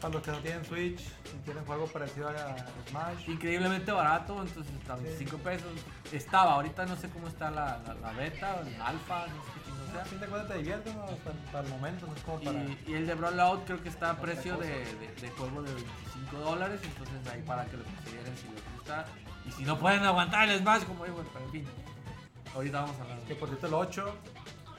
[0.00, 2.56] Para los que no tienen Switch y quieren juego parecido a
[2.88, 3.28] Smash.
[3.28, 5.72] Increíblemente barato, entonces está a 25 pesos.
[6.12, 9.75] Estaba, ahorita no sé cómo está la, la, la beta, el alfa, no sé qué
[9.86, 10.04] chingo A sea.
[10.04, 11.06] fin de cuentas te divierte, ¿no?
[11.06, 12.58] Para, para el momento, no es como para...
[12.64, 15.72] Y, y el de Brawlout creo que está a precio de, de, de juego de
[15.74, 19.04] 25 dólares, entonces ahí para que lo consideren si les gusta.
[19.46, 21.66] Y si no pueden aguantar el Smash, como digo, pero en fin.
[22.54, 23.18] Ahorita vamos a hablar.
[23.20, 24.16] Que por cierto el 8,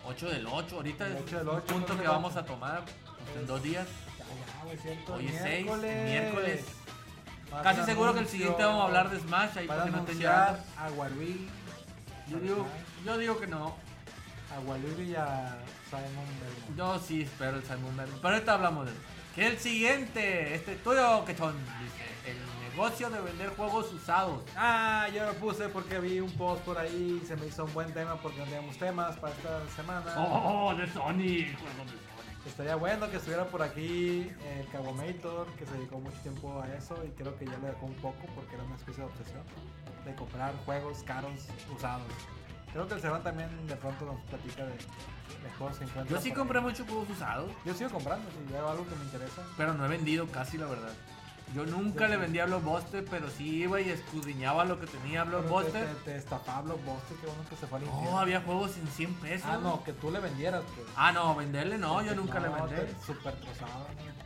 [0.06, 2.46] 8 del 8, ahorita El es 8 del un 8, punto no que vamos a
[2.46, 3.88] tomar pues, en dos días.
[5.14, 6.04] Hoy es 6, miércoles.
[6.06, 6.66] miércoles.
[7.52, 9.86] Van a Casi seguro que el anuncio, siguiente vamos a hablar de Smash, ahí para
[9.86, 10.60] que no llorando.
[10.78, 10.90] a
[12.28, 12.68] Yo digo,
[13.06, 13.87] yo digo que no.
[14.56, 15.58] A Waluri y a
[15.90, 16.78] Simon Belmont.
[16.78, 18.22] Yo sí espero el Simon Belmont.
[18.22, 18.98] Pero ahorita hablamos de él.
[19.36, 24.42] Que el siguiente, este tuyo, que son, dice, el negocio de vender juegos usados.
[24.56, 27.74] Ah, yo lo puse porque vi un post por ahí y se me hizo un
[27.74, 30.14] buen tema porque no teníamos temas para esta semana.
[30.18, 31.56] Oh, de Sony, de.
[32.48, 36.96] Estaría bueno que estuviera por aquí el Cabomator, que se dedicó mucho tiempo a eso
[37.06, 39.44] y creo que ya lo dejó un poco porque era una especie de obsesión
[40.06, 42.08] de comprar juegos caros usados.
[42.74, 46.16] Creo que el Cerón también de pronto nos platica de, de juegos que encuentra.
[46.16, 46.66] Yo sí por compré ahí.
[46.66, 49.42] muchos juegos usados, Yo sigo comprando, si veo algo que me interesa.
[49.58, 50.92] pero no he vendido casi, la verdad.
[51.56, 55.40] Yo nunca le vendía a Blockbuster, pero sí iba y escudriñaba lo que tenía Pero
[55.44, 55.88] Blockbuster.
[56.04, 58.12] te, te Blockbuster, que bueno que se fue al infierno.
[58.12, 59.50] No, había juegos en 100 pesos.
[59.50, 60.86] Ah, no, que tú le vendieras, pues.
[60.98, 62.76] Ah, no, venderle no, yo nunca le vendí.
[62.76, 63.72] te- Súper trozado.
[63.80, 64.17] ¿no?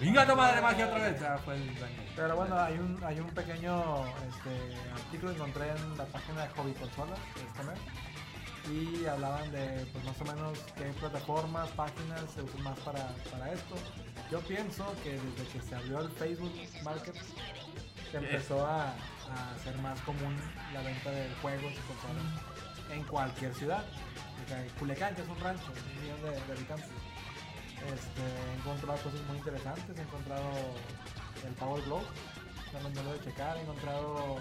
[0.00, 1.22] Venga, tu madre magia otra vez.
[1.44, 1.70] Fue el.
[2.14, 6.48] Pero bueno, hay un, hay un pequeño este, artículo que encontré en la página de
[6.50, 7.78] Hobby Consolas este mes.
[8.70, 13.52] Y hablaban de pues más o menos qué plataformas, páginas se usan más para, para
[13.52, 13.76] esto.
[14.30, 16.52] Yo pienso que desde que se abrió el Facebook
[16.82, 17.14] Market
[18.10, 20.36] se empezó a, a hacer más común
[20.72, 22.24] la venta de juegos y consolas
[22.90, 23.84] en cualquier ciudad.
[24.78, 26.88] Culiacán, que es un rancho, un millón de, de habitantes.
[27.84, 30.48] Este, he encontrado cosas muy interesantes, he encontrado
[31.46, 32.04] el Power Glove,
[32.72, 34.36] también no lo de checar, he encontrado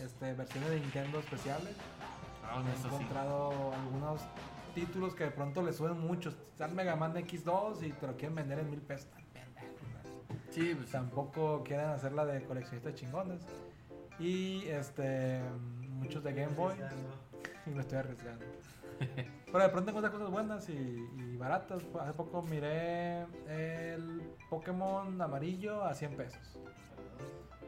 [0.00, 1.74] este, versiones de Nintendo especiales,
[2.42, 2.86] Ah, he sí.
[2.86, 4.20] encontrado algunos
[4.74, 8.16] títulos que de pronto le suben mucho, está el Mega Man X2 y te lo
[8.16, 9.08] quieren vender en mil pesos.
[10.50, 13.42] Sí, pues, tampoco quieren hacerla de coleccionistas chingones.
[14.18, 15.42] Y este
[15.90, 16.74] muchos de Game Boy
[17.66, 18.44] y me estoy arriesgando.
[19.56, 21.82] Pero de pronto encuentras cosas buenas y, y baratas.
[21.98, 26.58] Hace poco miré el Pokémon amarillo a 100 pesos.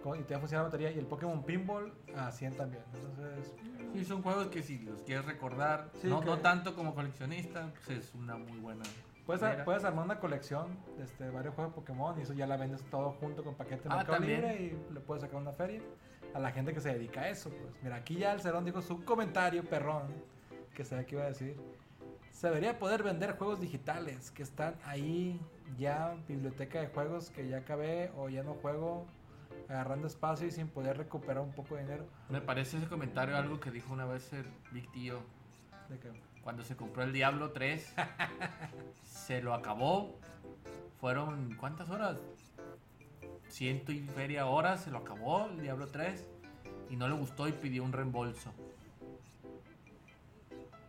[0.03, 0.91] Con- Y te va a funcionar la batería.
[0.91, 2.83] Y el Pokémon Pinball a 100 también.
[2.93, 3.55] Entonces,
[3.95, 7.73] sí, son juegos que si los quieres recordar, Sí, no, que- no tanto como coleccionista,
[7.87, 8.85] pues es una muy buena.
[9.25, 12.59] puedes, puedes armar una colección de este, varios juegos de Pokémon y eso ya la
[12.59, 14.43] vendes todo junto con paquete de Ah, Mercado también.
[14.43, 15.81] Libre y le puedes sacar una feria
[16.35, 17.49] a la gente que se dedica a eso.
[17.49, 20.03] Pues mira, aquí ya el Cerón dijo su comentario perrón
[20.75, 21.59] que sabía que iba a decir.
[22.39, 25.41] Se debería poder vender juegos digitales que están ahí
[25.77, 29.09] ya, biblioteca de juegos que ya acabé o ya no juego,
[29.69, 32.07] agarrando espacio y sin poder recuperar un poco de dinero.
[32.29, 35.19] Me parece ese comentario algo que dijo una vez el Big Tío
[35.89, 36.13] De que,
[36.45, 37.95] cuando se compró el Diablo 3.
[39.03, 40.15] se lo acabó.
[41.01, 42.19] Fueron, ¿cuántas horas?
[43.49, 46.25] Ciento y feria horas, se lo acabó el Diablo 3.
[46.89, 48.55] Y no le gustó y pidió un reembolso.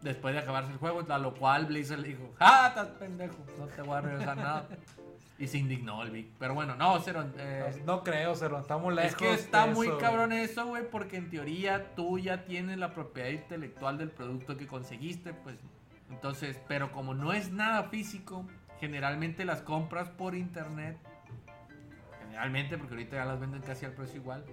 [0.02, 3.36] Después de acabarse el juego, a lo cual Blazer le dijo, ¡Ah, estás pendejo!
[3.58, 4.68] No te voy a regresar nada.
[5.38, 6.28] Y se indignó el Vic.
[6.38, 9.12] Pero bueno, no, Cero, eh, no, no creo, Cerón, estamos lejos.
[9.12, 9.98] es que está de muy eso.
[9.98, 14.68] cabrón eso, güey, porque en teoría tú ya tienes la propiedad intelectual del producto que
[14.68, 15.58] conseguiste, pues.
[16.10, 18.46] Entonces, pero como no es nada físico,
[18.80, 20.98] generalmente las compras por internet,
[22.22, 24.44] generalmente, porque ahorita ya las venden casi al precio igual,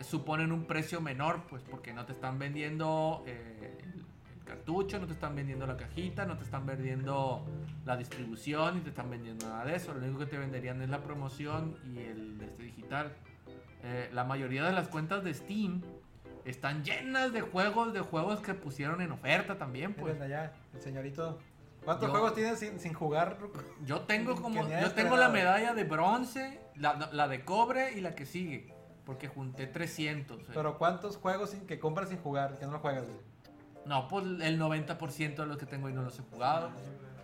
[0.00, 3.71] suponen un precio menor, pues, porque no te están vendiendo eh,
[4.52, 7.44] cartucho, no te están vendiendo la cajita, no te están vendiendo
[7.86, 9.94] la distribución y te están vendiendo nada de eso.
[9.94, 13.12] Lo único que te venderían es la promoción y el este, digital.
[13.82, 15.80] Eh, la mayoría de las cuentas de Steam
[16.44, 20.20] están llenas de juegos, de juegos que pusieron en oferta también, pues.
[20.20, 21.38] Allá, el señorito.
[21.84, 23.38] ¿Cuántos Yo- juegos tienes sin, sin jugar?
[23.86, 28.00] Yo tengo como, ni yo tengo la medalla de bronce, la, la de cobre y
[28.02, 28.72] la que sigue,
[29.06, 30.40] porque junté 300.
[30.42, 30.46] eh.
[30.54, 33.31] Pero ¿cuántos juegos sin, que compras sin jugar, que no lo juegas, güey?
[33.86, 36.70] No, pues el 90% de los que tengo y no los he jugado.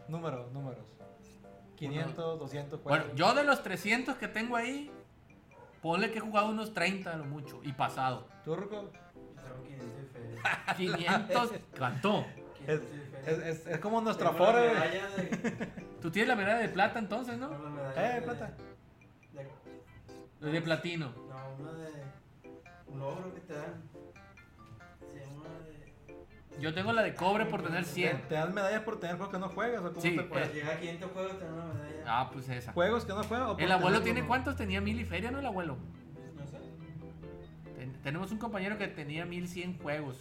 [0.09, 0.85] Números, números.
[1.77, 2.99] 500, 200 juegos.
[3.05, 4.91] Bueno, yo de los 300 que tengo ahí,
[5.81, 8.27] ponle que he jugado unos 30 a lo mucho y pasado.
[8.45, 8.91] ¿Tú, Ruco?
[9.15, 10.75] Yo tengo 500 de feria.
[10.77, 12.25] 500, ¿cuánto?
[12.67, 12.91] Es, 500
[13.25, 15.69] de es, es, es como nuestra fora, de-
[16.03, 17.49] Tú tienes la medalla de plata entonces, ¿no?
[17.51, 18.53] medalla Eh, de- plata.
[20.41, 21.13] de- De platino.
[21.29, 21.89] No, una de.
[22.89, 23.83] Un logro que te dan.
[26.61, 28.23] Yo tengo la de cobre por tener ¿Te, 100.
[28.29, 29.81] te dan medallas por tener juegos que no juegas?
[29.81, 32.03] ¿O cómo Sí, te puedes- llegar a 500 juegos te dan una medalla.
[32.07, 32.73] Ah, pues esa.
[32.73, 33.55] ¿Juegos que no juegas?
[33.59, 34.27] ¿El abuelo tiene no?
[34.29, 34.57] cuántos?
[34.57, 35.39] Tenía mil y feria, ¿no?
[35.39, 35.77] El abuelo.
[36.37, 36.59] No sé.
[37.77, 40.17] Ten- tenemos un compañero que tenía 1100 juegos.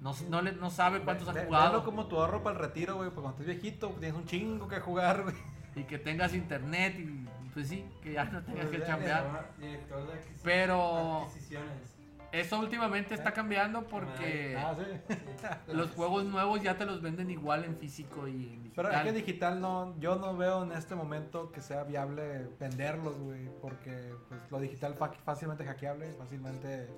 [0.00, 1.82] No, no, le- no sabe cuántos ha jugado.
[1.84, 3.08] Como tu ahorro para el retiro, güey.
[3.10, 5.34] Porque cuando estés viejito, tienes un chingo que jugar, güey.
[5.74, 9.24] Y que tengas internet y pues sí, que ya no tengas que Pues Se chambear.
[9.24, 10.42] llama Director de adquisiciones.
[10.44, 11.95] Pero Adquisiciones.
[12.40, 14.84] Eso últimamente está cambiando porque Ah, sí.
[15.08, 15.46] Sí.
[15.72, 19.12] los juegos nuevos ya te los venden igual en físico y en Pero es que
[19.12, 19.14] digital.
[19.14, 24.40] digital no, yo no veo en este momento que sea viable venderlos, güey, porque pues
[24.50, 24.94] lo digital
[25.24, 26.88] fácilmente hackeable, fácilmente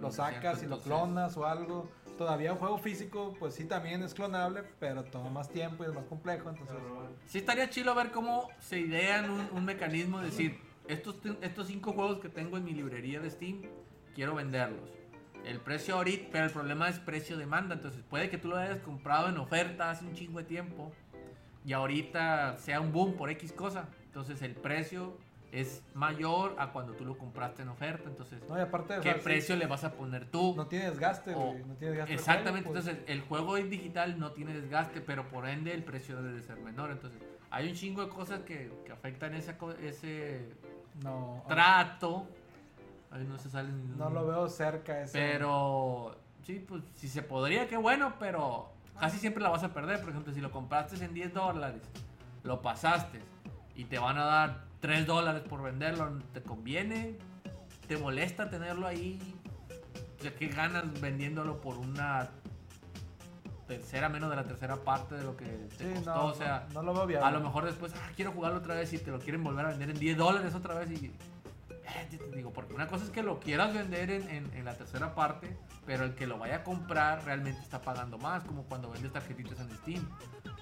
[0.00, 1.88] lo sacas cierto, y lo clonas o algo.
[2.18, 5.92] Todavía un juego físico, pues sí también es clonable, pero toma más tiempo y es
[5.94, 10.26] más complejo, entonces Pero, Sí estaría chido ver cómo se idean un, un mecanismo de
[10.26, 13.62] decir, estos, estos cinco juegos que tengo en mi librería de Steam,
[14.16, 14.90] quiero venderlos.
[15.44, 19.28] El precio ahorita, pero el problema es precio-demanda, entonces puede que tú lo hayas comprado
[19.28, 20.90] en oferta hace un chingo de tiempo
[21.64, 25.18] y ahorita sea un boom por X cosa, entonces el precio
[25.52, 29.10] es mayor a cuando tú lo compraste en oferta, entonces no y aparte o ¿qué
[29.10, 30.54] sea, sí, precio le vas a poner tú?
[30.56, 32.14] no tiene desgaste, O- no tiene desgaste.
[32.14, 32.86] Exactamente, juego, pues.
[32.88, 36.42] entonces el juego es digital, no tiene desgaste, pero por ende el precio debe de
[36.42, 36.90] ser menor.
[36.90, 40.48] Entonces hay un chingo de cosas que, que afectan co- ese
[41.04, 42.26] no, trato.
[43.10, 45.18] Ahí no se sale ni- no lo veo cerca ese.
[45.18, 50.00] Pero sí, pues si se podría, qué bueno, pero casi siempre la vas a perder.
[50.00, 51.82] Por ejemplo, si lo compraste en 10 dólares,
[52.42, 53.20] lo pasaste
[53.74, 57.16] y te van a dar 3 dólares por venderlo, ¿te conviene?
[57.88, 59.18] ¿Te molesta tenerlo ahí?
[60.18, 62.28] O sea, ¿qué ganas vendiéndolo por una
[63.66, 66.14] tercera, menos de la tercera parte de lo que te Sí, costó?
[66.14, 67.26] no, o sea, no, no lo veo viable.
[67.28, 69.68] a lo mejor después, ah, quiero jugarlo otra vez y te lo quieren volver a
[69.70, 71.12] vender en 10 dólares otra vez y...
[71.86, 75.14] eh, digo, porque una cosa es que lo quieras vender en, en- en la tercera
[75.14, 79.12] parte, pero el que lo vaya a comprar realmente está pagando más, como cuando vendes
[79.12, 80.08] tarjetitas en Steam.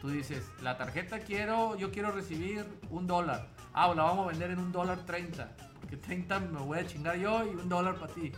[0.01, 3.47] Tú dices, la tarjeta quiero, yo quiero recibir un dólar.
[3.73, 5.49] Ah, la vamos a vender en un dólar 30,
[5.81, 8.33] porque 30 me voy a chingar yo y un dólar para ti.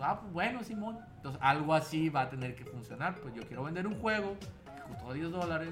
[0.00, 0.98] Ah, pues bueno, Simón.
[1.16, 3.14] Entonces algo así va a tener que funcionar.
[3.20, 5.68] Pues yo quiero vender un juego que costó 10 dólares,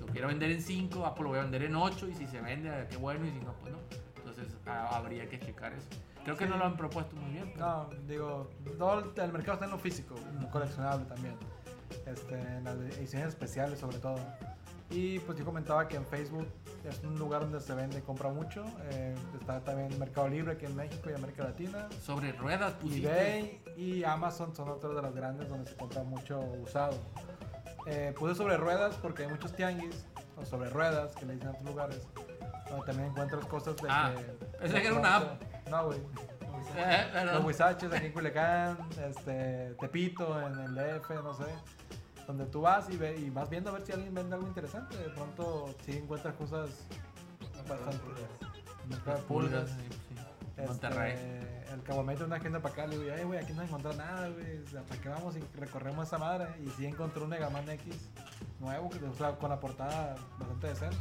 [0.00, 2.26] lo quiero vender en 5, ah, pues lo voy a vender en 8 y si
[2.26, 3.78] se vende, qué bueno, y si no, pues no.
[4.46, 5.88] Entonces ah, habría que checar eso.
[6.24, 6.50] Creo que Sí.
[6.50, 7.50] no lo han propuesto muy bien.
[7.54, 11.34] pero- No, digo, todo el, mercado está en lo físico, en lo coleccionable también.
[12.06, 14.16] Este, en las ediciones especiales sobre todo.
[14.90, 16.46] Y pues yo comentaba que en Facebook
[16.84, 18.64] es un lugar donde se vende y compra mucho.
[18.90, 21.88] Eh, está también Mercado Libre aquí en México y América Latina.
[22.02, 23.08] Sobre ruedas pusiste.
[23.08, 26.98] eBay y Amazon son otras de las grandes donde se compra mucho usado.
[27.86, 31.54] Eh, puse sobre ruedas porque hay muchos tianguis o sobre ruedas que le dicen en
[31.56, 32.08] otros lugares
[32.68, 34.12] donde también encuentras cosas de Ah,
[34.60, 35.38] pensé que era una
[35.70, 36.00] No, güey.
[36.76, 37.24] Eh.
[37.24, 41.44] Los Huizaches aquí en Culiacán, este, Tepito en el DF, no sé.
[42.26, 44.96] Donde tú vas y, ve, y vas viendo a ver si alguien vende algo interesante.
[44.96, 46.70] De pronto sí encuentras cosas
[47.68, 47.98] bastante.
[48.78, 49.20] Pulgas.
[49.22, 49.68] pulgas.
[49.70, 49.76] sí,
[50.08, 50.12] sí.
[50.56, 51.14] Este, Monterrey.
[51.72, 54.58] El cabometo una agenda para acá, le digo, ay, güey, aquí no encontró nada, güey.
[54.58, 56.48] O sea, ¿para qué vamos y recorremos esa madre?
[56.62, 58.10] Y sí encontró un Mega Man X
[58.60, 60.98] nuevo, que, o sea, con la portada bastante decente.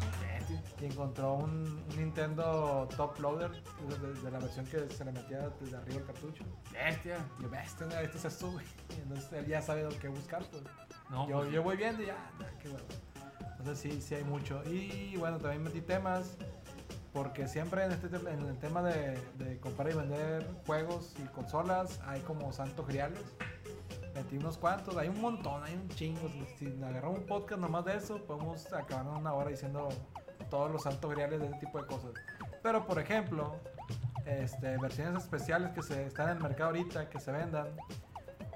[0.79, 5.11] Y encontró un, un Nintendo Top Loader, de, de- de la versión que se le
[5.11, 6.43] metía desde arriba el cartucho.
[6.71, 7.17] Bestia.
[7.39, 8.65] Yo, bestia, güey, esto es esto, güey.
[8.97, 10.63] Y entonces él ya sabe lo que buscar, pues.
[11.09, 12.85] No, yo, pues, yo voy viendo y ya, qué bueno.
[13.59, 14.63] Entonces sí, sí hay mucho.
[14.65, 16.37] Y bueno, también metí temas,
[17.13, 21.99] porque siempre en, este, en el tema de, de comprar y vender juegos y consolas
[22.05, 23.19] hay como santos griales.
[24.15, 26.27] Metí unos cuantos, hay un montón, hay un chingo.
[26.57, 29.87] Si, si agarramos un podcast nomás de eso, podemos acabar en una hora diciendo
[30.51, 32.11] todos los santos griales de ese tipo de cosas.
[32.61, 33.55] Pero por ejemplo,
[34.27, 37.69] este, versiones especiales que se están en el mercado ahorita, que se vendan,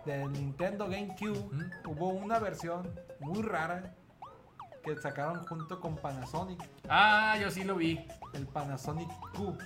[0.06, 1.50] del Nintendo GameCube,
[1.88, 2.88] hubo una versión
[3.20, 3.96] muy rara
[4.84, 8.06] que sacaron junto con Panasonic, Ah, yo sí lo vi.
[8.34, 9.58] el Panasonic Q.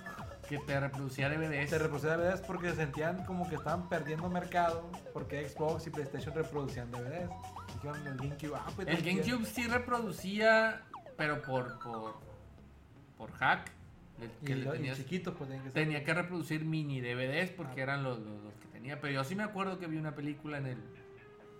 [0.47, 1.69] Que te reproducía DVDs.
[1.69, 6.89] Se reproducía DVDs porque sentían como que estaban perdiendo mercado porque Xbox y PlayStation reproducían
[6.89, 7.29] DVDs.
[7.75, 9.03] Dijeron el GameCube, ah, pues El.
[9.03, 10.81] GameCube sí reproducía,
[11.19, 12.15] pero por por,
[13.17, 13.69] por hack.
[14.41, 15.83] y, que le y tenías- chiquitos pues tenían que ser.
[15.83, 17.83] tenía que reproducir mini DVDs porque Ah.
[17.83, 18.99] eran los, los- los que tenía.
[18.99, 20.77] Pero yo sí me acuerdo que vi una película en el.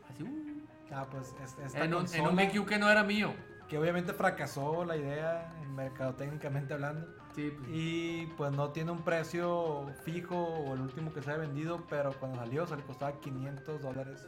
[0.10, 0.45] Así, uh,
[0.91, 3.32] Ah, pues es- esta en, un, en consola- un GameCube que no era mío.
[3.69, 7.06] que obviamente fracasó la idea, en mercadotécnicamente hablando.
[7.36, 11.41] Sí, pues, Y pues no tiene un precio fijo o el último que se haya
[11.41, 14.26] vendido, pero cuando salió se le costaba 500 dólares.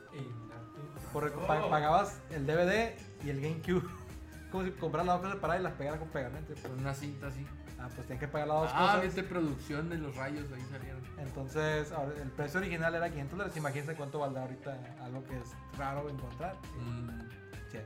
[1.11, 1.47] Porque Oh.
[1.47, 3.89] pa- pagabas el DVD y el GameCube.
[4.51, 6.53] Como si compraras las hojas separadas y las pegaras con pegamento.
[6.61, 7.45] Con una cinta así.
[7.79, 9.01] ah, pues tienen que pagar las dos Ah, cosas.
[9.03, 11.01] viste producción de los rayos, ahí salieron.
[11.17, 13.57] Entonces, ahora, el precio original era 500 dólares.
[13.57, 16.55] Imagínense cuánto valdrá ahorita algo que es raro encontrar.
[16.79, 17.29] Mm.
[17.71, 17.77] Sí,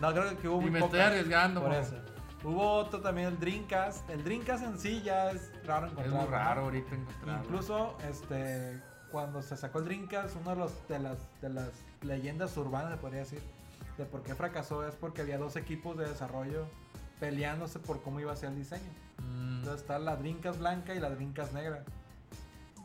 [0.00, 0.12] no.
[0.12, 1.96] creo que hubo Y muy me estoy arriesgando, por eso.
[2.44, 4.08] Hubo otro también, el Dreamcast.
[4.10, 6.22] El Dreamcast en sí ya es raro Es encontrar.
[6.22, 7.42] muy raro ahorita encontrarlo.
[7.44, 8.80] Incluso, este,
[9.12, 11.68] cuando se sacó el Dreamcast, uno de, los, de, las, de las
[12.00, 13.40] leyendas urbanas, se podría decir,
[13.98, 16.66] de por qué fracasó es porque había dos equipos de desarrollo
[17.20, 18.90] peleándose por cómo iba a ser el diseño.
[19.18, 19.58] Mm.
[19.58, 21.84] Entonces está la Dreamcast blanca y la Dreamcast negra.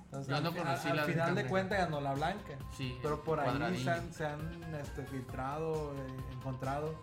[0.05, 2.53] Entonces, Yo al no conocí la al final de cuentas ganó la blanca.
[2.75, 4.39] Sí, Pero por ahí se han, se han,
[4.75, 6.93] este, filtrado, eh, encontrado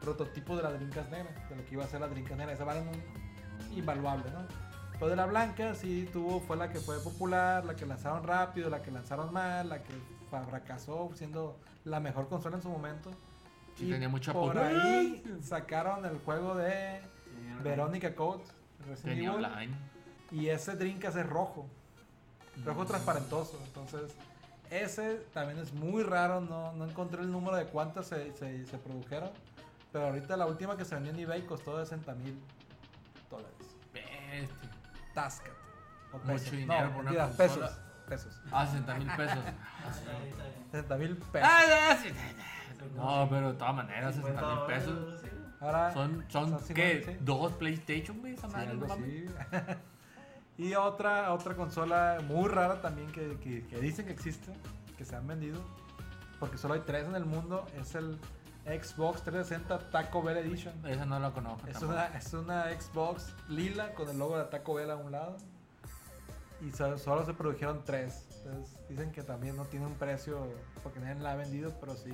[0.00, 2.54] prototipos de la Dreamcast negra, de lo que iba a ser la Dreamcast negra.
[2.54, 4.46] Esa vale un invaluable, ¿no?
[4.92, 8.70] Pero de la blanca sí tuvo, fue la que fue popular, la que lanzaron rápido,
[8.70, 9.92] la que lanzaron mal, la que
[10.48, 13.10] fracasó siendo la mejor consola en su momento.
[13.76, 14.82] Sí, tenía mucha por potencia.
[14.84, 17.00] ahí sacaron el juego de
[17.62, 18.42] Verónica Code,
[19.02, 19.74] Tenía Evil, online.
[20.30, 21.68] y ese Dreamcast es rojo
[22.64, 22.86] rojo Mm.
[22.86, 23.60] transparentoso.
[23.66, 24.14] Entonces,
[24.70, 26.40] ese también es muy raro.
[26.40, 29.30] No, no encontré el número de cuántas se, se, se produjeron.
[29.92, 32.38] Pero ahorita la última que se vendió en eBay costó 60 mil
[33.30, 33.52] dólares.
[33.92, 34.70] Bestia.
[35.14, 35.50] Táscate.
[36.12, 37.78] O Mucho dinero no, por una pesos.
[38.08, 38.40] Pesos.
[38.50, 39.38] Ah, 60 mil pesos.
[39.44, 40.64] Ah, está bien, está bien.
[40.72, 41.48] 60 mil pesos.
[42.94, 44.94] No, pero de todas maneras, 60 mil 50 pesos.
[45.00, 45.28] dólares, sí.
[45.60, 46.90] Ahora, Son, son, Son ¿qué?
[47.00, 47.18] 50, sí.
[47.24, 48.34] ¿Dos PlayStation, güey?
[48.34, 49.30] Esa sí, madre, algo no mames.
[49.50, 49.78] así.
[50.58, 54.52] y otra, otra consola muy rara también que, que, que dicen que existe,
[54.98, 55.60] que se han vendido,
[56.38, 58.18] porque solo hay tres en el mundo, es el
[58.66, 60.74] Xbox 360 Taco Bell Edition.
[60.86, 61.66] Esa no la conozco.
[61.68, 65.36] Es una, es una Xbox lila con el logo de Taco Bell a un lado.
[66.60, 68.26] Y so- solo se produjeron tres.
[68.44, 70.48] Entonces dicen que también no tiene un precio
[70.82, 72.10] porque nadie la ha vendido, pero sí,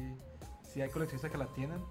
[0.72, 1.82] sí hay coleccionistas que la tienen.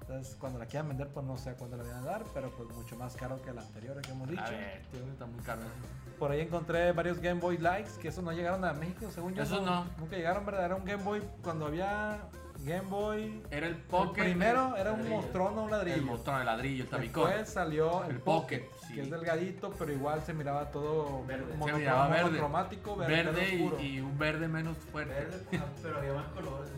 [0.00, 2.50] Entonces cuando la quieran vender, pues no sé a cuándo la van a dar, pero
[2.50, 4.42] pues mucho más caro que la anterior que hemos dicho.
[4.42, 5.70] A ver, tío, está muy caro eso.
[6.18, 9.42] Por ahí encontré varios Game Boy Likes que esos no llegaron a México, según yo.
[9.42, 9.84] Esos no.
[9.98, 10.64] Nunca llegaron, ¿verdad?
[10.64, 12.20] Era un Game Boy cuando había
[12.64, 13.42] Game Boy.
[13.50, 14.22] Era el El Pocket.
[14.22, 15.96] primero era un mostrón o un ladrillo.
[15.98, 17.24] El mostrón, el ladrillo, el tabicón.
[17.28, 18.94] Después salió el, El Pocket, Pocket, sí.
[18.94, 21.54] que es delgadito, pero igual se miraba todo Verde.
[21.54, 22.24] mono- Se miraba verde.
[22.24, 25.12] monocromático, verde, Verde verde y, y un verde menos fuerte.
[25.12, 25.42] Verde,
[25.82, 26.70] pero había más colores.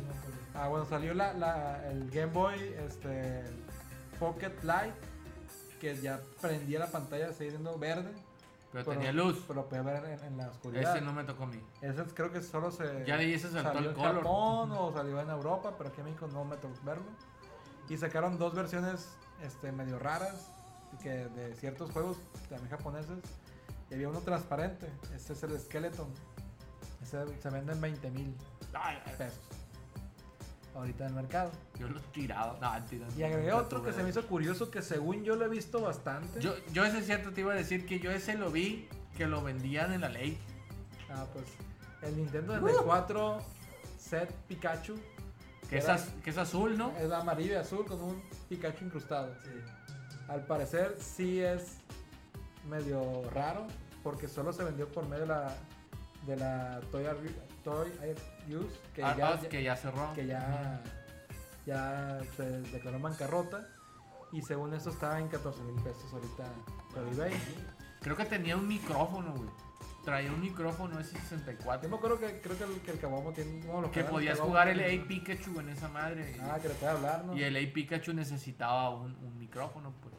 [0.60, 3.44] Ah, bueno, salió la, la- el Game Boy este,
[4.18, 4.94] Pocket Light,
[5.80, 8.12] que ya prendía la pantalla, seguía siendo verde.
[8.72, 9.42] Pero tenía luz.
[9.48, 10.94] Pero podía ver en, en la oscuridad.
[10.94, 11.60] Ese no me tocó a mí.
[11.80, 14.16] Ese creo que solo se Ya de ahí se saltó salió el en color.
[14.16, 17.04] Japón o salió en Europa, pero aquí en México no me tocó verlo.
[17.88, 19.08] Y sacaron dos versiones
[19.42, 20.50] este, medio raras
[21.02, 22.18] que de ciertos juegos
[22.48, 23.18] también japoneses.
[23.90, 24.86] Y había uno transparente.
[25.16, 26.08] Este es el Skeleton.
[27.02, 28.36] Ese se vende en 20 mil
[29.18, 29.40] pesos.
[30.74, 31.50] Ahorita en el mercado.
[31.78, 32.56] Yo lo tiraba.
[32.60, 35.48] No, mentira, Y agregué otro que se me hizo curioso que según yo lo he
[35.48, 36.40] visto bastante.
[36.40, 39.42] Yo, yo ese cierto te iba a decir que yo ese lo vi que lo
[39.42, 40.38] vendían en la ley.
[41.10, 41.44] Ah, pues
[42.02, 43.40] el Nintendo 64
[43.98, 44.94] Set Pikachu.
[45.68, 46.96] Que es, Era- az- que es azul, ¿no?
[46.98, 49.34] Es amarillo y azul con un Pikachu incrustado.
[49.44, 49.50] Sí.
[50.28, 51.78] Al parecer sí es
[52.68, 53.66] medio raro
[54.02, 55.54] porque solo se vendió por medio de la
[56.26, 57.04] de la Toy
[57.64, 57.90] Toy
[58.48, 60.12] Use que Ah, ya, que ya cerró.
[60.14, 60.80] que ya
[61.66, 63.66] ya se declaró bancarrota
[64.32, 66.44] y según eso estaba en 14 mil pesos ahorita
[66.94, 67.32] por eBay.
[68.00, 69.48] Creo que tenía un micrófono, güey.
[70.04, 71.94] Traía un micrófono Yo me S64.
[71.94, 74.80] acuerdo que creo que el, que el Cabomo tiene bueno, los Que podías jugar el
[74.80, 76.34] A Pikachu en esa madre.
[76.40, 77.36] Ah, que le puede hablar, ¿no?
[77.36, 80.14] Y el A Pikachu necesitaba un, un micrófono, pues.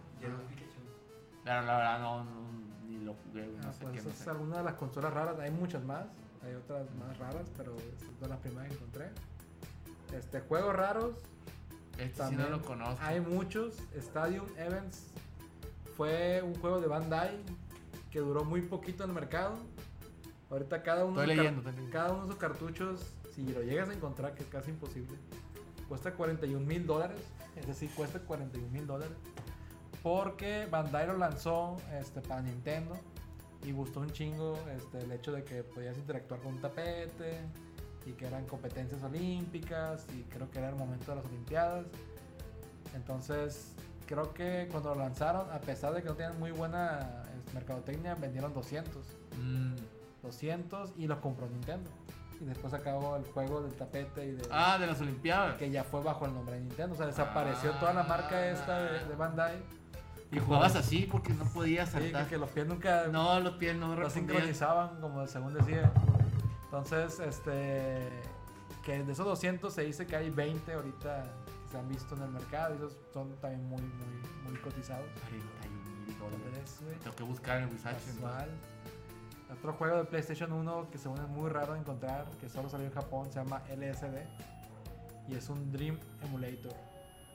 [1.43, 2.41] Pero la verdad no, no-
[2.87, 3.57] ni lo jugué, güey.
[3.57, 5.39] No Ah, sé pues qué esa no es alguna de las consolas raras.
[5.39, 6.05] Hay muchas más.
[6.43, 9.09] Hay otras más raras, pero estas son las primeras que encontré.
[10.13, 11.15] Este, juegos raros.
[11.97, 12.97] Este sí También no lo conozco.
[13.03, 13.77] Hay muchos.
[13.95, 15.11] Stadium Events
[15.95, 17.43] fue un juego de Bandai
[18.09, 19.57] que duró muy poquito en el mercado.
[20.49, 21.93] Ahorita cada uno, Estoy sus leyendo, estoy leyendo.
[21.93, 25.15] cada uno de esos cartuchos, si lo llegas a encontrar, que es casi imposible,
[25.87, 27.21] cuesta 41 mil dólares.
[27.55, 29.15] Es decir, cuesta 41 mil dólares.
[30.03, 32.97] Porque Bandai lo lanzó este, para Nintendo
[33.63, 37.39] y gustó un chingo este, el hecho de que podías interactuar con un tapete
[38.05, 41.85] y que eran competencias olímpicas y creo que era el momento de las olimpiadas.
[42.95, 43.73] Entonces,
[44.07, 48.15] creo que cuando lo lanzaron, a pesar de que no tenían muy buena este, mercadotecnia,
[48.15, 49.05] vendieron 200.
[49.39, 49.75] Mm,
[50.23, 51.89] 200 y los compró Nintendo.
[52.39, 54.47] y después acabó el juego del tapete y de...
[54.49, 55.57] Ah, de las Olimpiadas.
[55.57, 56.95] Que ya fue bajo el nombre de Nintendo.
[56.95, 59.57] O sea, desapareció toda la marca esta de, de Bandai.
[60.31, 62.23] Y jugabas así porque no podías Sí, saltar.
[62.25, 64.29] que, que los pies nunca No, los pies no respondían.
[64.37, 65.91] sincronizaban, como según decía.
[66.65, 68.09] Entonces, este.
[68.85, 71.23] Que de esos 200 se dice que hay 20 ahorita
[71.63, 75.05] que se han visto en el mercado y esos son también muy, muy, muy cotizados.
[75.29, 76.79] 31 mil dólares.
[76.81, 76.95] Güey.
[76.99, 77.77] Tengo que buscar en el.
[77.81, 78.49] Casual.
[79.51, 82.87] Otro juego de PlayStation 1 que según es muy raro de encontrar, que solo salió
[82.87, 84.25] en Japón, se llama LSD.
[85.27, 86.73] Y es un Dream Emulator.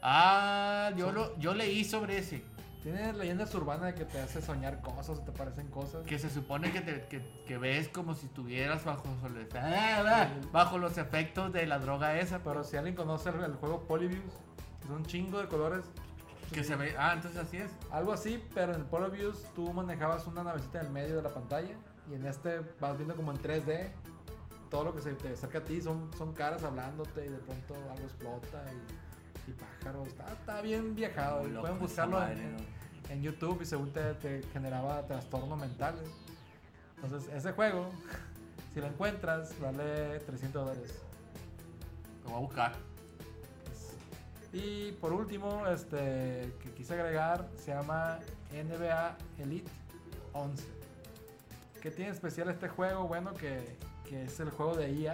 [0.02, 2.42] Ah, yo, lo, yo leí sobre ese.
[2.82, 6.06] Tiene leyendas urbanas de que te hace soñar cosas o te parecen cosas.
[6.06, 10.78] Que se supone que, te, que, que ves como si estuvieras bajo, sol- ah, bajo
[10.78, 12.40] los efectos de la droga esa.
[12.44, 14.22] Pero si alguien conoce el, el juego Polybius,
[14.84, 15.84] es un chingo de colores.
[16.52, 16.94] Que se ve.
[16.96, 17.72] Ah, entonces así es.
[17.90, 21.30] Algo así, pero en el Polybius tú manejabas una navecita en el medio de la
[21.34, 21.74] pantalla
[22.08, 23.90] y en este vas viendo como en 3D.
[24.70, 27.74] Todo lo que se te acerca a ti son, son caras hablándote y de pronto
[27.90, 29.05] algo explota y,
[29.46, 30.08] y pájaros.
[30.08, 31.46] Está, está bien viajado.
[31.46, 32.62] y Loco pueden buscarlo madre, en, ¿no?
[33.10, 36.08] en YouTube y según te, te generaba trastornos mentales.
[37.02, 37.88] Entonces, ese juego,
[38.74, 40.94] si lo encuentras, vale 300 dólares.
[42.24, 42.72] Lo voy a buscar.
[44.52, 48.20] Y por último, este que quise agregar se llama
[48.52, 49.70] NBA Elite
[50.32, 50.64] 11.
[51.82, 53.06] ¿Qué tiene especial este juego?
[53.06, 53.76] Bueno, que,
[54.08, 55.12] que es el juego de IA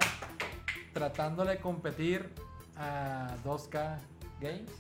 [0.93, 2.30] tratándole de competir
[2.76, 3.99] a 2K
[4.43, 4.70] Games,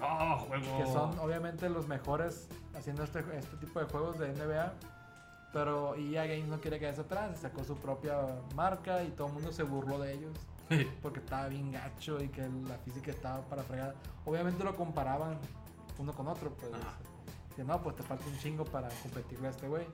[0.00, 0.78] Oh, juego.
[0.78, 4.72] que son obviamente los mejores haciendo este, este tipo de juegos de NBA.
[5.52, 8.16] Pero EA Games no quiere quedarse atrás, sacó su propia
[8.54, 10.36] marca y todo el mundo se burló de ellos
[11.00, 13.94] porque estaba bien gacho y que la física estaba para fregar.
[14.26, 15.38] Obviamente lo comparaban
[15.98, 16.70] uno con otro, pues.
[17.54, 19.86] Que no, pues te falta un chingo para competirle a este güey.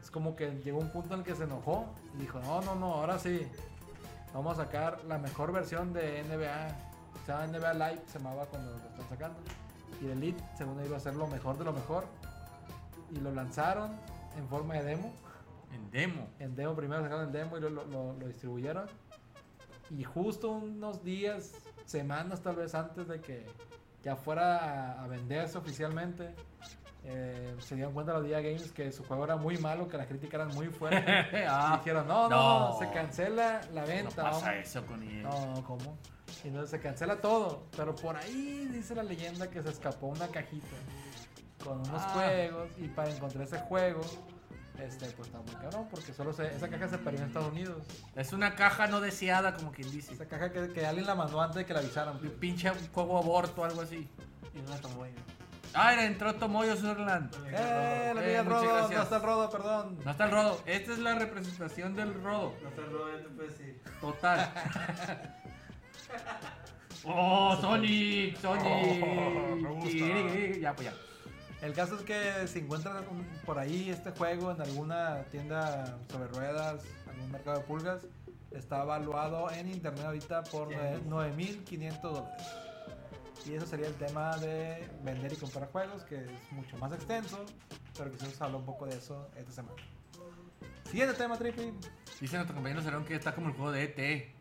[0.00, 2.76] Es como que llegó un punto en el que se enojó y dijo, no, no,
[2.76, 3.48] no, ahora sí.
[4.32, 6.68] Vamos a sacar la mejor versión de NBA.
[7.24, 9.38] Se llama NBA Live, se llamaba cuando lo están sacando.
[10.00, 12.06] Y el Elite, según iba a ser lo mejor de lo mejor.
[13.10, 13.92] Y lo lanzaron
[14.36, 15.12] en forma de demo
[15.72, 16.26] En demo.
[16.38, 18.86] en demo primero sacaron el demo y lo, lo- lo- distribuyeron
[19.90, 21.52] y justo unos días
[21.84, 23.46] semanas tal vez antes de que
[24.02, 24.56] ya fuera
[24.98, 26.34] a, a venderse oficialmente
[27.04, 30.06] eh, se dieron cuenta los Día Games que su juego era muy malo que las
[30.06, 32.78] críticas eran muy fuertes y ah, dijeron no, no no.
[32.78, 34.66] se cancela la no venta pasa vamos".
[34.66, 35.22] eso con él.
[35.22, 35.98] no cómo
[36.42, 40.28] y entonces se cancela todo pero por ahí dice la leyenda que se escapó una
[40.28, 40.66] cajita
[41.62, 42.10] con unos Ah.
[42.14, 44.00] juegos y para encontrar ese juego
[44.78, 47.82] este pues está muy cabrón porque solo se- esa caja se perdió en Estados Unidos
[48.16, 50.14] Es una caja no deseada, como quien dice.
[50.14, 53.16] esa caja que, que alguien la mandó antes de que la avisaran Un pinche juego
[53.18, 54.08] aborto, algo así.
[54.52, 55.12] Y una tomoya.
[55.76, 57.34] Ah, era, entró Tomoyo Sutherland.
[57.46, 57.50] ¡Eh!
[57.52, 58.96] La Eh, amiga muchas Rodo, gracias.
[58.98, 59.98] no está el Rodo, perdón.
[60.04, 60.60] No está el rodo.
[60.66, 62.54] Esta es la representación del rodo.
[62.62, 63.76] No está el Roberto, pues sí.
[64.00, 64.52] Total.
[67.04, 68.64] oh, Sonic, Sonic.
[69.04, 70.58] Oh, me gusta.
[70.60, 70.94] Ya, pues ya.
[71.62, 73.04] El caso es que si encuentran
[73.46, 78.06] por ahí este juego en alguna tienda sobre ruedas, algún mercado de pulgas,
[78.50, 81.08] está evaluado en internet ahorita por Bien.
[81.08, 82.46] 9.500 dólares.
[83.46, 87.44] Y eso sería el tema de vender y comprar juegos, que es mucho más extenso,
[87.96, 89.76] pero quizás hablar un poco de eso esta semana.
[90.90, 91.72] Siguiente tema, Trippy.
[92.20, 94.34] Dice nuestro compañero Cerón que está como el juego de ET.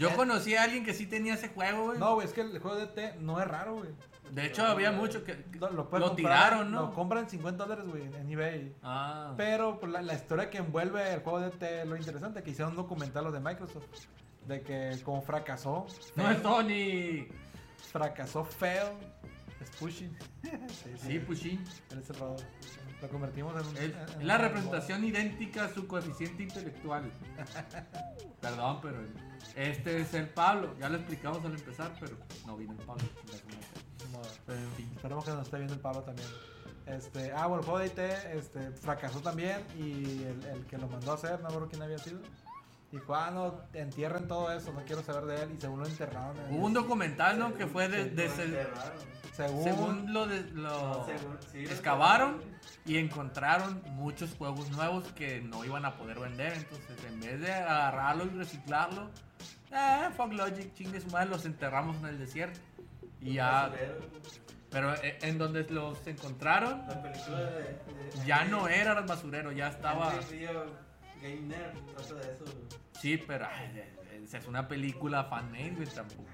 [0.00, 1.98] Yo conocí a alguien que sí tenía ese juego, güey.
[1.98, 3.90] No, güey, es que el juego de T no es raro, güey.
[4.32, 5.44] De hecho, había mucho que.
[5.58, 6.82] Lo, lo puedes comprar, tiraron, ¿no?
[6.82, 8.76] Lo compran en 50 dólares, güey, en eBay.
[8.82, 9.34] Ah.
[9.36, 12.50] Pero pues, la, la historia que envuelve el juego de T es lo interesante, que
[12.50, 13.84] hicieron un documental los de Microsoft.
[14.46, 15.86] De que como fracasó.
[16.16, 17.32] No es Sonic.
[17.92, 18.94] Fracasó feo.
[19.60, 20.16] Es pushing.
[20.42, 21.62] sí, Sí, Pushin.
[21.90, 22.36] Él es el robo.
[23.02, 23.76] Lo convertimos en un.
[23.76, 23.82] Es
[24.18, 27.10] en- la representación idéntica a su coeficiente intelectual.
[28.40, 28.98] Perdón, pero
[29.56, 30.74] este es el Pablo.
[30.78, 33.04] Ya lo explicamos al empezar, pero no vino el Pablo.
[34.46, 34.90] Pero en fin.
[34.96, 36.28] Esperemos que nos esté viendo el Pablo también.
[36.86, 37.98] Este, ah, bueno, el juego de IT
[38.36, 41.98] este, fracasó también y el, el que lo mandó a hacer, no recuerdo quién había
[41.98, 42.18] sido,
[42.92, 46.36] dijo, ah, no, entierren todo eso, no quiero saber de él y según lo enterraron.
[46.38, 47.54] en- Hubo un documental, ¿no?
[47.54, 48.92] Que fue de, Sí, de- lo se- enterraron.
[49.36, 50.62] según, según lo, de, lo
[50.98, 52.42] No, según- sí, lo excavaron
[52.84, 56.52] y encontraron muchos juegos nuevos que no iban a poder vender.
[56.54, 59.10] Entonces, en vez de agarrarlo y reciclarlo,
[59.70, 62.58] eh, fuck Logic, chingue su madre, los enterramos en el desierto.
[63.20, 64.00] Y ya, Basurero.
[64.70, 67.62] pero eh, en donde los encontraron, La película de.
[67.62, 70.12] de- ya no era el basurero, ya estaba.
[71.22, 72.44] Henry Rio Game Nerd, trata de eso.
[73.00, 76.24] Sí, pero ay, eh, es una película fan-made, güey, tampoco.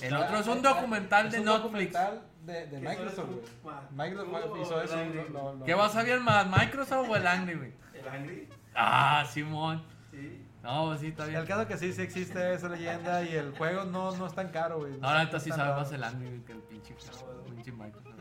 [0.00, 1.62] El otro es un ah, documental es de un Netflix.
[1.62, 3.28] documental de, Microsoft,
[3.62, 3.76] güey.
[3.90, 4.96] Microsoft hizo eso.
[4.96, 5.64] Angry.
[5.66, 7.72] ¿Qué vas a ver más, Microsoft o el Angry, güey?
[7.94, 8.48] ¿El Angry?
[8.74, 9.82] Ah, Simón.
[10.10, 10.44] Sí.
[10.62, 11.40] No, sí, está bien.
[11.40, 14.48] El caso que sí, sí existe esa leyenda y el juego no, no es tan
[14.48, 14.98] caro, güey.
[14.98, 17.12] No, neta sí sabe más el güey, que el pinche, pinche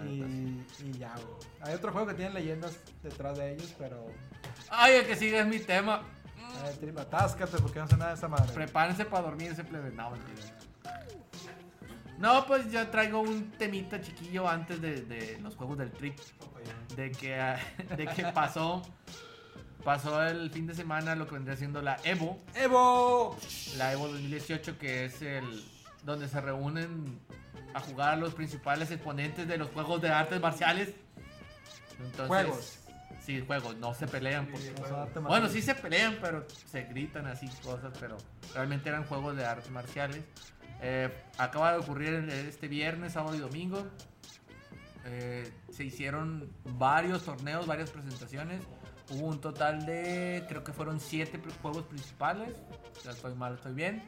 [0.06, 1.38] Y, y ya, güey.
[1.62, 4.06] Hay otro juego que tiene leyendas detrás de ellos, pero.
[4.70, 6.02] Ay, el que sigue es mi tema.
[6.66, 8.52] Eh, tri- atáscate porque no sé nada de esa madre.
[8.54, 9.92] Prepárense para dormirse, plebe.
[9.92, 10.42] No, mentira.
[12.18, 16.16] No, pues yo traigo un temita chiquillo antes de, de los juegos del trick.
[16.96, 17.60] De que, ah,
[17.96, 18.82] de que pasó,
[19.84, 22.40] pasó el fin de semana lo que vendría siendo la Evo.
[22.56, 23.38] ¡Evo!
[23.78, 25.64] La Evo 2018, que es el
[26.04, 27.20] donde se reúnen
[27.78, 30.94] a jugar los principales exponentes de los juegos de artes marciales.
[32.00, 32.80] Entonces, Juegos.
[33.26, 34.46] Sí, juegos, no se pelean.
[34.48, 34.74] porque-
[35.22, 38.18] bueno, sí se pelean, pero se gritan así cosas, pero
[38.54, 40.22] realmente eran juegos de artes marciales.
[40.82, 43.86] Eh, acaba de ocurrir este viernes, sábado y domingo.
[45.06, 48.62] Eh, se hicieron varios torneos, varias presentaciones.
[49.10, 52.54] Hubo un total de, creo que fueron siete juegos principales.
[53.04, 54.04] Ya estoy mal, estoy bien.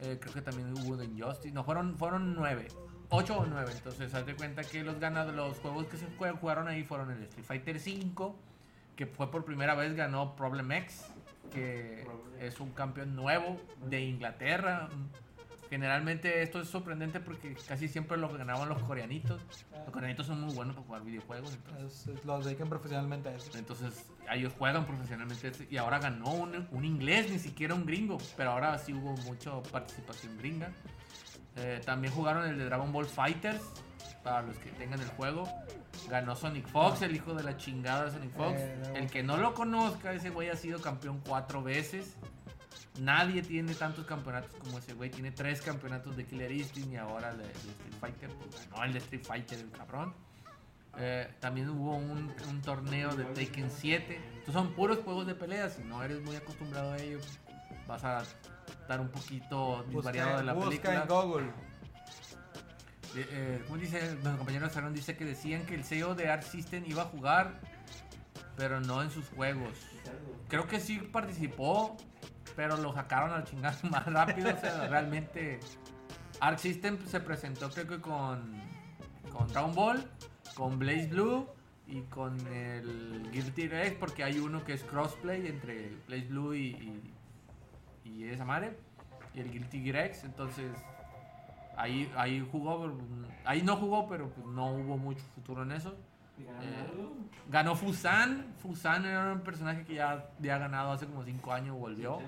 [0.00, 1.52] Eh, creo que también hubo de Injustice.
[1.52, 2.68] No, fueron, fueron nueve.
[3.10, 3.72] Ocho o nueve.
[3.74, 6.06] Entonces, haz de cuenta que los ganadores, los juegos que se
[6.40, 8.32] jugaron ahí fueron el Street Fighter V,
[8.96, 11.06] que fue por primera vez ganó Problem X,
[11.52, 12.06] que
[12.40, 14.88] es un campeón nuevo de Inglaterra.
[15.70, 19.40] Generalmente esto es sorprendente porque casi siempre lo ganaban los coreanitos.
[19.84, 21.52] Los coreanitos son muy buenos para jugar videojuegos.
[21.54, 23.50] Entonces, Es- es- los dedican profesionalmente a eso.
[23.58, 28.18] entonces ellos juegan profesionalmente este- y ahora ganó un, un inglés, ni siquiera un gringo,
[28.36, 30.70] pero ahora sí hubo mucha participación gringa.
[31.56, 33.62] Eh, también jugaron el de Dragon Ball Fighters,
[34.22, 35.48] para los que tengan el juego.
[36.08, 38.54] Ganó Sonic Fox, el hijo de la chingada de Sonic Fox.
[38.60, 42.16] Eh, el que no lo conozca, ese güey ha sido campeón cuatro veces.
[43.00, 45.10] Nadie tiene tantos campeonatos como ese güey.
[45.10, 48.30] Tiene tres campeonatos de Killer Instinct y ahora de, de Street Fighter.
[48.30, 50.14] Pues ganó el de Street Fighter, el cabrón.
[50.98, 54.20] Eh, también hubo un, un torneo de Taken 7.
[54.38, 55.68] Estos son puros juegos de pelea.
[55.68, 57.20] Si no eres muy acostumbrado a ello,
[57.86, 58.22] vas a
[58.80, 61.02] estar un poquito disvariado de la película.
[61.02, 61.46] en Google.
[63.14, 64.00] Eh, eh, ¿Cómo dice?
[64.00, 67.60] Nuestro compañero Sarón dice que decían que el CEO de Art System iba a jugar,
[68.56, 69.78] pero no en sus juegos.
[70.48, 71.96] Creo que sí participó,
[72.58, 74.52] pero lo sacaron al chingazo más rápido.
[74.52, 75.60] O sea, realmente
[76.40, 78.52] Arc System se presentó creo que con,
[79.30, 80.10] con Dragon Ball,
[80.56, 81.46] con Blaze Blue
[81.86, 86.52] y con el Guilty Gear X, porque hay uno que es crossplay entre Blaze Blue
[86.52, 87.12] y,
[88.04, 88.76] y, y esa madre,
[89.34, 90.10] y el Guilty Gear.
[90.24, 90.72] Entonces
[91.76, 92.92] ahí, ahí jugó,
[93.44, 95.94] ahí no jugó, pero pues, no hubo mucho futuro en eso.
[96.40, 97.08] Eh,
[97.48, 98.52] ganó Fusan.
[98.58, 102.18] Fusan era un personaje que ya había ganado hace como 5 años, volvió.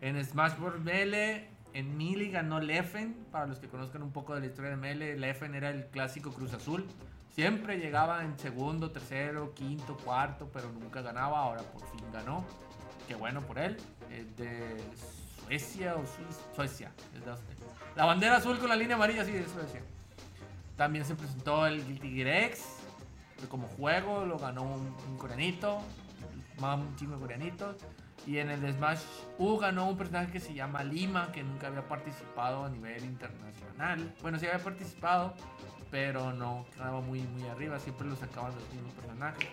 [0.00, 0.80] En Smash Bros.
[0.80, 3.14] Melee, en Melee ganó Leffen.
[3.30, 6.32] Para los que conozcan un poco de la historia de Melee, Leffen era el clásico
[6.32, 6.86] Cruz Azul.
[7.34, 11.40] Siempre llegaba en segundo, tercero, quinto, cuarto, pero nunca ganaba.
[11.40, 12.44] Ahora por fin ganó.
[13.06, 13.76] Qué bueno por él.
[14.10, 14.76] Es de
[15.46, 16.04] Suecia o.
[16.54, 16.92] Suecia.
[17.94, 19.82] La bandera azul con la línea amarilla, sí, de Suecia.
[20.76, 22.52] También se presentó el Guilty Gear
[23.48, 25.80] como juego, lo ganó un, un coreanito,
[26.58, 27.76] más un chingo de coreanitos.
[28.26, 29.00] Y en el Smash
[29.38, 34.14] U ganó un personaje que se llama Lima, que nunca había participado a nivel internacional.
[34.20, 35.34] Bueno, sí había participado,
[35.90, 39.48] pero no quedaba muy, muy arriba, siempre lo sacaban los mismos personajes.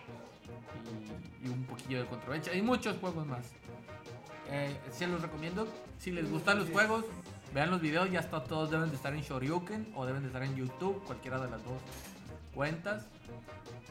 [1.43, 2.53] Y, y un poquillo de controversia.
[2.55, 3.51] Y muchos juegos más.
[4.49, 5.67] Eh, se los recomiendo.
[5.99, 7.05] Si les gustan los juegos,
[7.53, 8.09] vean los videos.
[8.11, 11.39] Ya está, todos deben de estar en Shoryuken o deben de estar en YouTube, cualquiera
[11.39, 11.81] de las dos
[12.53, 13.07] cuentas.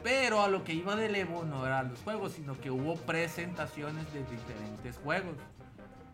[0.03, 4.11] Pero a lo que iba del Evo no eran los juegos, sino que hubo presentaciones
[4.13, 5.35] de diferentes juegos.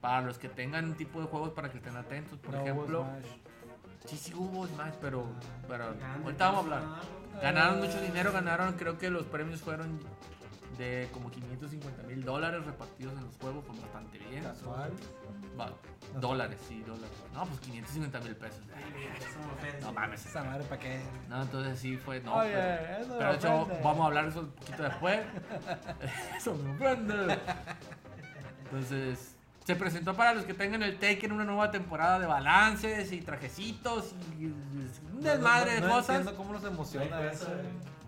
[0.01, 2.37] Para los que tengan un tipo de juegos para que estén atentos.
[2.39, 3.31] Por No ejemplo, Smash.
[4.05, 5.25] sí, sí hubo Smash, pero,
[5.67, 5.85] pero
[6.23, 6.83] ahorita vamos a hablar.
[7.41, 9.99] Ganaron mucho dinero, ganaron, creo que los premios fueron
[10.77, 14.43] de como 550 mil dólares repartidos en los juegos, pues bastante bien.
[14.43, 14.91] Casual.
[15.59, 15.73] Va,
[16.19, 17.09] dólares, sí, dólares.
[17.33, 18.61] No, pues 550 mil pesos.
[19.81, 20.25] No mames.
[20.25, 20.99] Esa madre, ¿para qué?
[21.27, 22.35] No, entonces sí fue, no.
[22.35, 23.83] Oye, pero- eso pero de hecho, ofende.
[23.83, 25.19] vamos a hablar de eso un poquito después.
[26.37, 27.39] eso me ofende.
[28.65, 29.35] Entonces,
[29.65, 34.13] se presentó para los que tengan el Taken una nueva temporada de balances y trajecitos
[34.39, 34.89] y un
[35.21, 36.17] desmadre de no, no cosas.
[36.17, 37.47] entiendo cómo los emociona eso.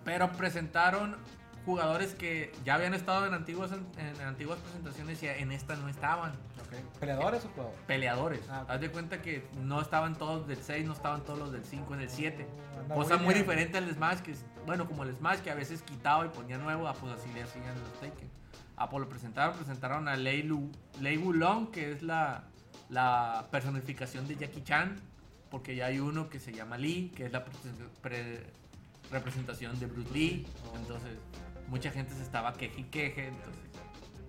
[0.04, 1.18] Pero presentaron
[1.66, 5.88] jugadores que ya habían estado en antiguas, en, en antiguas presentaciones y en esta no
[5.90, 6.32] estaban.
[7.00, 7.80] ¿Peleadores o jugadores?
[7.88, 8.42] Peleadores.
[8.50, 8.66] Ah.
[8.68, 11.94] Haz de cuenta que no estaban todos del 6, no estaban todos los del 5
[11.96, 12.48] en el 7.
[12.80, 13.40] Anda Cosa muy bien.
[13.40, 16.58] diferente al Smash, que es, bueno, como el Smash, que a veces quitaba y ponía
[16.58, 18.30] nuevo, ah, pues así le hacían los Taken.
[18.78, 22.44] Ah, pues lo presentaron, presentaron a Lei, Lu, Lei Wulong, que es la,
[22.90, 24.96] la personificación de Jackie Chan,
[25.50, 27.54] porque ya hay uno que se llama Lee, que es la pre-
[28.02, 28.44] pre-
[29.12, 30.48] representación de Bruce Lee.
[30.76, 31.12] Entonces,
[31.68, 33.62] mucha gente se estaba queje y queje, entonces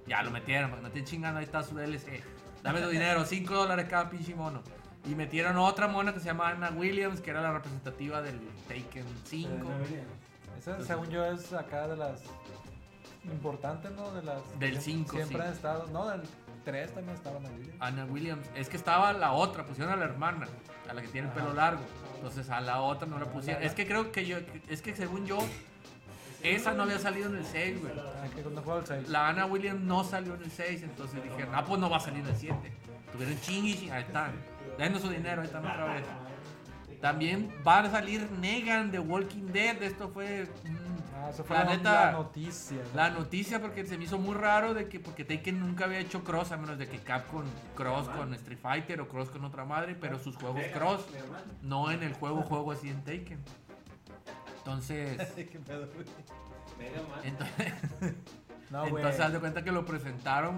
[0.07, 2.23] Ya lo metieron, porque no estén chingando, ahí está su DLC.
[2.63, 4.63] Dame tu dinero, 5 dólares cada pinche mono.
[5.05, 9.05] Y metieron otra mona que se llama Anna Williams, que era la representativa del Taken
[9.25, 9.51] 5.
[10.59, 12.23] Esa, según yo, es acá de las
[13.25, 14.13] importantes, ¿no?
[14.13, 14.43] De las.
[14.61, 15.45] Del que cinco, Siempre sí.
[15.45, 15.87] han estado.
[15.93, 16.23] No, del
[16.65, 17.75] 3 también estaban ahí.
[17.81, 18.47] Anna Williams.
[18.55, 20.47] Es que estaba la otra, pusieron a la hermana,
[20.89, 21.83] a la que tiene el pelo largo.
[22.17, 23.63] Entonces a la otra no la pusieron.
[23.63, 24.39] Es que creo que yo,
[24.69, 25.39] es que según yo,
[26.43, 27.93] esa no había salido en el 6, güey.
[27.97, 29.09] Ah, que cuando juego el 6.
[29.09, 32.01] La Anna Williams no salió en el 6, entonces dijeron, ah, pues no va a
[32.01, 32.57] salir en el 7.
[33.13, 34.33] Tuvieron chingui, ahí están.
[34.79, 36.05] Denos su dinero, ahí están otra vez.
[37.01, 39.83] También va a salir Negan de Walking Dead.
[39.83, 42.79] Esto fue mm, Ah, eso fue la la, neta, la noticia.
[42.79, 42.97] ¿no?
[42.97, 46.25] la noticia porque se me hizo muy raro de que porque Taken nunca había hecho
[46.25, 47.45] cross a menos de que Capcom
[47.77, 51.05] cross con Street Fighter o cross con otra madre, pero sus juegos cross,
[51.63, 53.39] no en el juego juego así en Taken.
[54.65, 56.07] Entonces, ¿Qué pedo, güey?
[57.25, 57.73] entonces,
[58.71, 58.97] No, güey.
[58.97, 60.57] entonces haz de cuenta que lo presentaron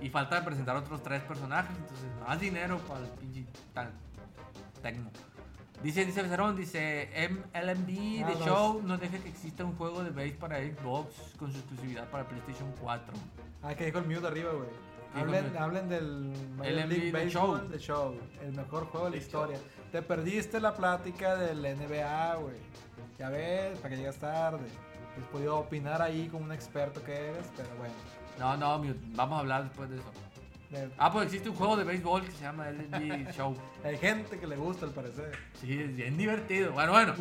[0.00, 3.44] y falta de presentar otros tres personajes, entonces más dinero para el pinche
[3.74, 3.90] tan
[4.82, 5.10] tecno.
[5.82, 10.02] Dice, dice Becerón, dice MLMB Ah, de no, Show no deja que exista un juego
[10.04, 13.14] de base para Xbox con su exclusividad para PlayStation 4.
[13.62, 14.68] Ah, que dijo el mute arriba, güey.
[15.14, 15.58] Hablen, mute.
[15.58, 17.30] hablen del Major LMB League Baseball
[17.60, 17.68] Show.
[17.68, 18.14] de Show.
[18.42, 19.58] El mejor juego de la historia.
[19.90, 22.56] Te perdiste la plática del NBA, güey.
[23.20, 24.66] Ya ves, para que llegas tarde.
[25.20, 27.92] Has podido opinar ahí como un experto que eres, pero bueno.
[28.38, 30.10] No, no, mute, vamos a hablar después de eso.
[30.70, 33.54] De- Ah, pues existe un juego de béisbol que se llama LMB Show.
[33.84, 35.32] Hay gente que le gusta, al parecer.
[35.60, 36.72] Sí, es bien divertido.
[36.72, 37.14] Bueno, bueno,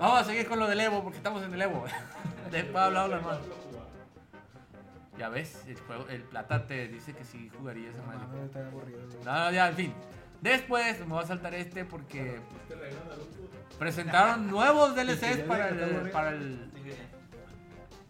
[0.00, 1.84] vamos a seguir con lo del Evo porque estamos en el Evo.
[2.50, 3.38] Después hablamos más.
[5.18, 8.20] Ya ves, el, juego, el plata te dice que sí jugaría esa madre.
[9.24, 9.32] No.
[9.32, 9.92] No, no, ya, en fin.
[10.40, 12.38] Después me voy a saltar este porque
[13.78, 16.70] presentaron nuevos DLCs para el, para el,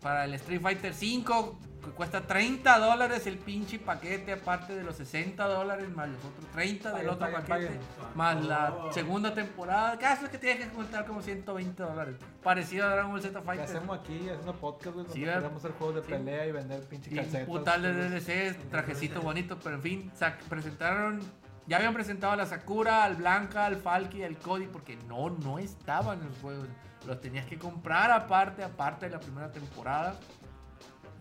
[0.00, 4.96] para el Street Fighter 5 que cuesta 30 dólares el pinche paquete aparte de los
[4.96, 7.78] 60 dólares más los otros 30 del otro paquete
[8.16, 12.90] más la segunda temporada caso es que tienes que contar como 120 dólares parecido a
[12.90, 14.18] Dragon Ball Z ¿Qué Fighter hacemos aquí?
[14.28, 15.07] Haciendo podcast, güey.
[15.12, 16.09] Sí, queremos hacer juegos de Sí.
[16.09, 17.46] pelea y vender pinche y calcetas.
[17.46, 17.64] güey.
[18.11, 20.12] DLCs, trajecito bonito, pero en fin,
[20.48, 21.20] presentaron,
[21.66, 25.58] ya habían presentado a la Sakura, al Blanca, al Falky, al Cody, porque no, no
[25.58, 26.68] estaban en los juegos,
[27.06, 30.18] los tenías que comprar aparte, aparte de la primera temporada.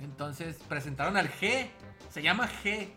[0.02, 1.70] Entonces presentaron al G,
[2.10, 2.90] se llama G,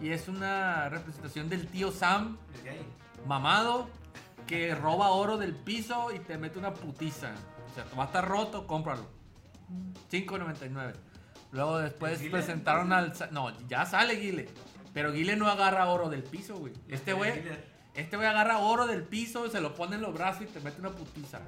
[0.00, 2.38] y es una representación del tío Sam,
[3.26, 3.88] mamado,
[4.46, 7.32] que roba oro del piso y te mete una putiza.
[7.70, 9.06] O sea, va a estar roto, cómpralo.
[10.10, 10.94] 5.99.
[11.52, 13.12] Luego después presentaron al...
[13.30, 14.48] No, ya sale Guile.
[14.92, 16.72] Pero Guile no agarra oro del piso, güey.
[16.88, 17.42] Este güey...
[17.94, 20.80] Este güey agarra oro del piso, se lo pone en los brazos y te mete
[20.80, 21.40] una putiza.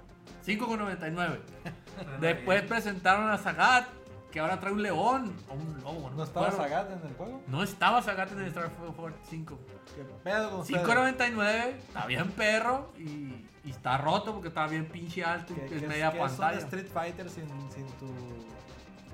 [0.44, 1.38] 5.99.
[2.20, 3.86] Después presentaron a Zagat,
[4.32, 6.10] que ahora trae un león o un lobo.
[6.10, 6.70] ¿No estaba recuerdo.
[6.74, 7.42] Sagat en el juego?
[7.46, 9.58] No estaba Zagat en el Star Fox 5.
[9.94, 10.82] ¿Qué pedo con ustedes?
[10.84, 15.76] 5.99, está bien perro y, y está roto porque está bien pinche alto y ¿Qué-
[15.76, 16.58] es qué media pantalla.
[16.58, 18.10] Street Fighter sin, sin tu.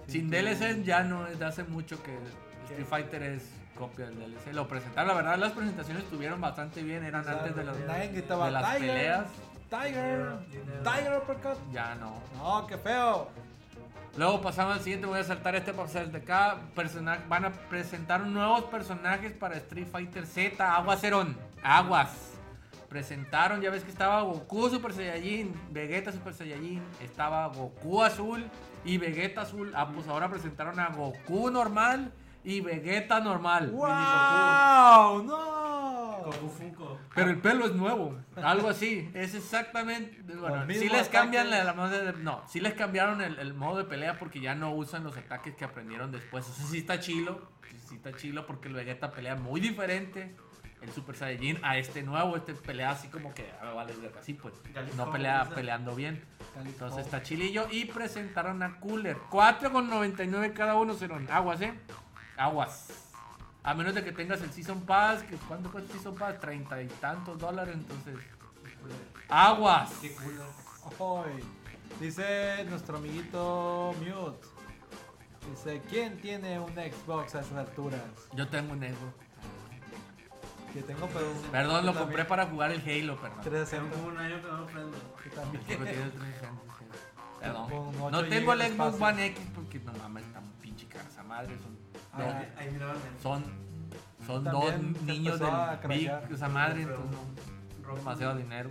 [0.06, 2.16] Sin tu- DLC ya no es de hace mucho que
[2.70, 3.42] Street Fighter es
[3.78, 4.52] copia del DLC.
[4.52, 7.96] Lo presentaron, la verdad las presentaciones estuvieron bastante bien, eran antes de, los- de las
[8.74, 9.26] Tiger, peleas.
[9.70, 10.32] Tiger,
[10.82, 11.58] Tiger Uppercut.
[11.72, 12.14] Ya no.
[12.36, 13.28] No, qué feo.
[14.16, 16.56] Luego pasamos al siguiente, voy a saltar este para pasar de acá.
[16.74, 22.10] Persona- van a presentar nuevos personajes para Street Fighter Z, Aguacerón, Aguas.
[22.88, 28.46] Presentaron, ya ves que estaba Goku Super Saiyajin, Vegeta Super Saiyajin, estaba Goku Azul
[28.82, 29.70] y Vegeta Azul.
[29.76, 32.10] Ah, pues ahora presentaron a Goku normal
[32.48, 33.70] y Vegeta normal.
[33.72, 35.22] ¡Wow!
[35.22, 36.22] ¡No!
[36.24, 36.98] Goku Funko.
[37.14, 39.10] Pero el pelo es nuevo, algo así.
[39.12, 40.22] Es exactamente.
[40.34, 41.74] Bueno, Los sí les cambian la,
[42.22, 45.54] No, sí les cambiaron el, el modo de pelea porque ya no usan los ataques
[45.56, 46.48] que aprendieron después.
[46.48, 47.50] Eso sí está chilo.
[47.86, 50.34] sí, está chilo porque el Vegeta pelea muy diferente.
[50.80, 54.32] El Super Saiyajin a este nuevo, este pelea así como que ah, vale verga, así
[54.32, 54.54] pues.
[54.96, 56.24] No pelea peleando bien.
[56.64, 57.66] Entonces está chilillo.
[57.70, 59.18] Y presentaron a Cooler.
[59.30, 61.28] 4,99 cada uno serán.
[61.30, 61.74] Aguas, eh.
[62.38, 62.88] Aguas.
[63.62, 65.22] A menos de que tengas el Season Pass.
[65.22, 66.38] Que ¿Cuánto cuesta el Season Pass?
[66.40, 67.74] Treinta y tantos dólares.
[67.74, 68.16] Entonces.
[69.28, 69.90] Aguas.
[70.00, 70.44] Qué culo.
[70.98, 71.44] Hoy.
[72.00, 74.46] Dice nuestro amiguito Mute.
[75.50, 78.00] Dice, ¿quién tiene un Xbox a esas alturas?
[78.34, 79.28] Yo tengo un Xbox.
[80.72, 81.32] Que tengo, pero...
[81.50, 83.40] Perdón, lo compré para jugar el Halo, perdón.
[83.40, 83.90] 360.
[83.90, 84.98] Tengo un año que no prendo.
[85.24, 85.64] Yo también.
[85.64, 86.84] Porque tiene 360, sí.
[87.40, 88.12] Perdón.
[88.12, 89.00] No tengo el Xbox.
[89.00, 91.56] One X porque no mames, un pinche cara esa madre.
[91.58, 91.76] Son,
[92.12, 93.44] Ah, dos- Ahí- Ahí miraban el son,
[94.26, 96.28] son También dos se niños del Big, crashear.
[96.32, 96.82] esa madre.
[96.82, 97.18] Entonces,
[97.86, 98.70] no, demasiado dinero.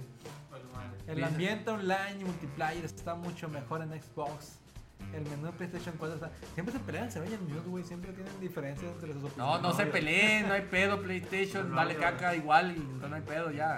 [1.08, 4.60] El ambiente online y multiplayer está mucho mejor en Xbox.
[5.14, 6.32] el menú de PlayStation 4 está.
[6.56, 7.84] Siempre se pelean, se ven en news, güey.
[7.84, 9.62] Siempre tienen diferencias entre sus No, opiniones.
[9.62, 13.22] no se yo- peleen, no hay pedo, PlayStation, No, vale caca igual y no hay
[13.22, 13.78] pedo ya.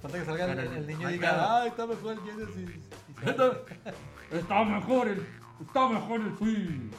[0.00, 1.42] Falta que salga el, niño y no diga, pedo.
[1.42, 2.70] ah, está mejor el Genesis.
[3.08, 3.14] Y
[4.30, 5.26] se- Está mejor el,
[5.60, 6.92] está mejor el Switch.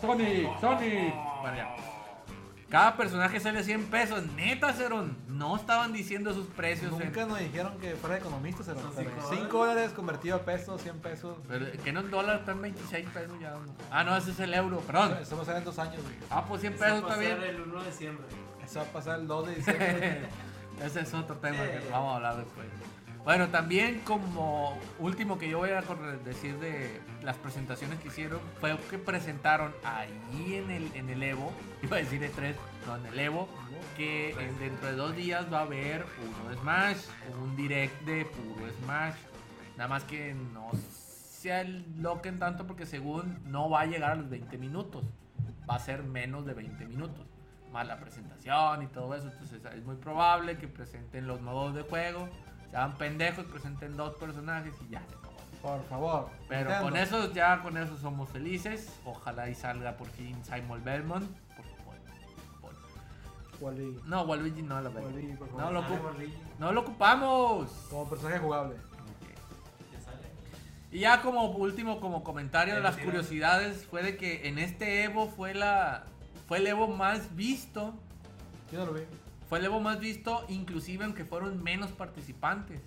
[0.00, 1.14] Sonic, Sonic.
[1.40, 1.76] Bueno, ya.
[2.68, 4.24] Cada personaje sale 100 pesos.
[4.34, 5.16] Neta, Cerón.
[5.28, 6.92] No estaban diciendo sus precios.
[6.92, 9.48] en- Nunca nos dijeron que fuera economista, Son cinco 5 dólares.
[9.52, 11.36] dólares convertido a pesos, 100 pesos.
[11.48, 13.50] Pero que no en dólar están 26 pesos ya.
[13.50, 13.60] ¿no?
[13.90, 15.16] Ah, no, ese es el euro, perdón.
[15.22, 16.14] Eso va a ser en dos años, güey.
[16.28, 17.50] Ah, pues 100 Eso pesos va a está ser bien.
[17.54, 18.26] el 1 de diciembre.
[18.64, 20.28] Eso va a pasar el 2 de diciembre.
[20.84, 22.66] Ese es otro tema que vamos a hablar después.
[23.24, 25.82] Bueno, también como último que yo voy a
[26.24, 31.52] decir de las presentaciones que hicieron fue que presentaron ahí en el, en el Evo,
[31.82, 32.54] iba a decir E3,
[32.86, 33.48] no, en el Evo,
[33.96, 36.98] que en- dentro de dos días va a haber uno de Smash,
[37.42, 39.16] un direct de puro Smash.
[39.76, 44.30] Nada más que no se aloquen tanto porque según no va a llegar a los
[44.30, 45.04] 20 minutos,
[45.68, 47.26] va a ser menos de 20 minutos.
[47.72, 51.82] Más la presentación y todo eso, entonces es muy probable que presenten los modos de
[51.82, 52.28] juego,
[52.70, 55.02] se hagan pendejos, presenten dos personajes y ya.
[55.66, 56.30] Por favor.
[56.48, 56.84] Pero Nintendo.
[56.90, 58.88] con eso, ya con eso somos felices.
[59.04, 61.28] Ojalá y salga por fin Simon Belmont.
[61.56, 61.94] Por favor.
[62.60, 62.76] Por favor.
[63.60, 64.92] Wally, No, Waluigi no por
[65.48, 65.58] favor.
[65.58, 67.70] No lo, ocup- no lo ocupamos.
[67.90, 68.76] Como personaje jugable.
[70.92, 75.26] Y ya como último, como comentario de las curiosidades, fue de que en este Evo
[75.28, 76.04] fue la
[76.46, 77.92] fue el Evo más visto.
[78.72, 79.02] Yo no lo vi.
[79.48, 82.80] Fue el Evo más visto, inclusive aunque fueron menos participantes.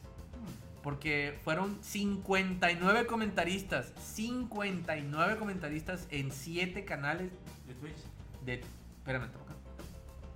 [0.84, 3.94] Porque fueron 59 comentaristas.
[4.02, 7.32] 59 comentaristas en 7 canales
[7.68, 7.98] De Twitch.
[8.46, 8.54] de.
[9.00, 9.54] Espérame, toca.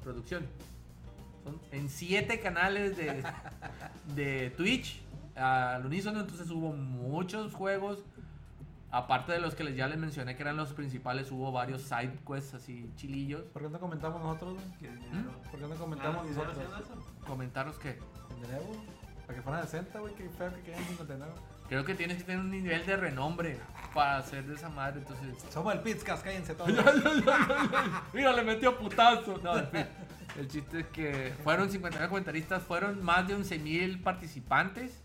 [0.04, 0.46] Producción.
[1.44, 3.24] Son en 7 canales de,
[4.16, 5.02] de Twitch
[5.36, 6.20] al unísono.
[6.22, 8.04] Entonces hubo muchos juegos.
[8.92, 12.14] Aparte de los que les, ya les mencioné que eran los principales, hubo varios side
[12.28, 13.42] quests así chilillos.
[13.46, 15.50] ¿Por qué no comentamos nosotros, ¿Mm?
[15.50, 17.04] ¿Por qué no Ah, comentamos ¿dinero nosotros?
[17.26, 18.84] Comentaros que ¿En de nuevo?
[19.26, 21.34] Para que fueran 60, güey, qué feo que queden 59.
[21.70, 23.58] creo que tienes que tener un nivel de renombre
[23.94, 25.00] para hacer de esa madre.
[25.00, 26.72] Entonces, Somos el Pizcas, cállense todos.
[28.14, 29.40] Mira, le metió putazo.
[29.44, 29.86] No, en fin.
[30.38, 35.04] El chiste es que fueron 59 comentaristas, fueron más de 11.000 participantes.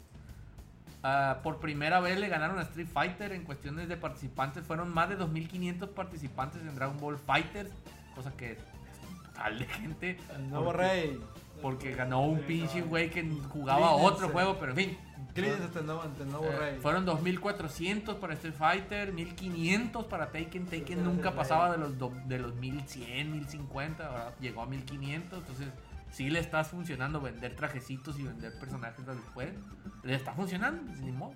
[1.02, 4.66] Ah, por primera vez le ganaron a Street Fighter en cuestiones de participantes.
[4.66, 7.70] Fueron más de 2.500 participantes en Dragon Ball Fighters,
[8.14, 8.58] cosa que es
[9.08, 10.18] un total de gente.
[10.34, 11.20] El nuevo rey.
[11.62, 14.04] Porque ganó un pinche güey que jugaba Cleanse.
[14.06, 14.98] otro juego, pero en fin.
[15.84, 20.66] Nuevo, ante el nuevo Eh, fueron 2.400 para Street Fighter, 1.500 para Taken.
[20.66, 25.38] Taken nunca pasaba de los, do- de los 1.100, 1.050, ahora llegó a 1.500.
[25.38, 25.68] Entonces,
[26.10, 29.50] sí le está funcionando vender trajecitos y vender personajes después.
[30.02, 31.34] Le está funcionando, ni modo.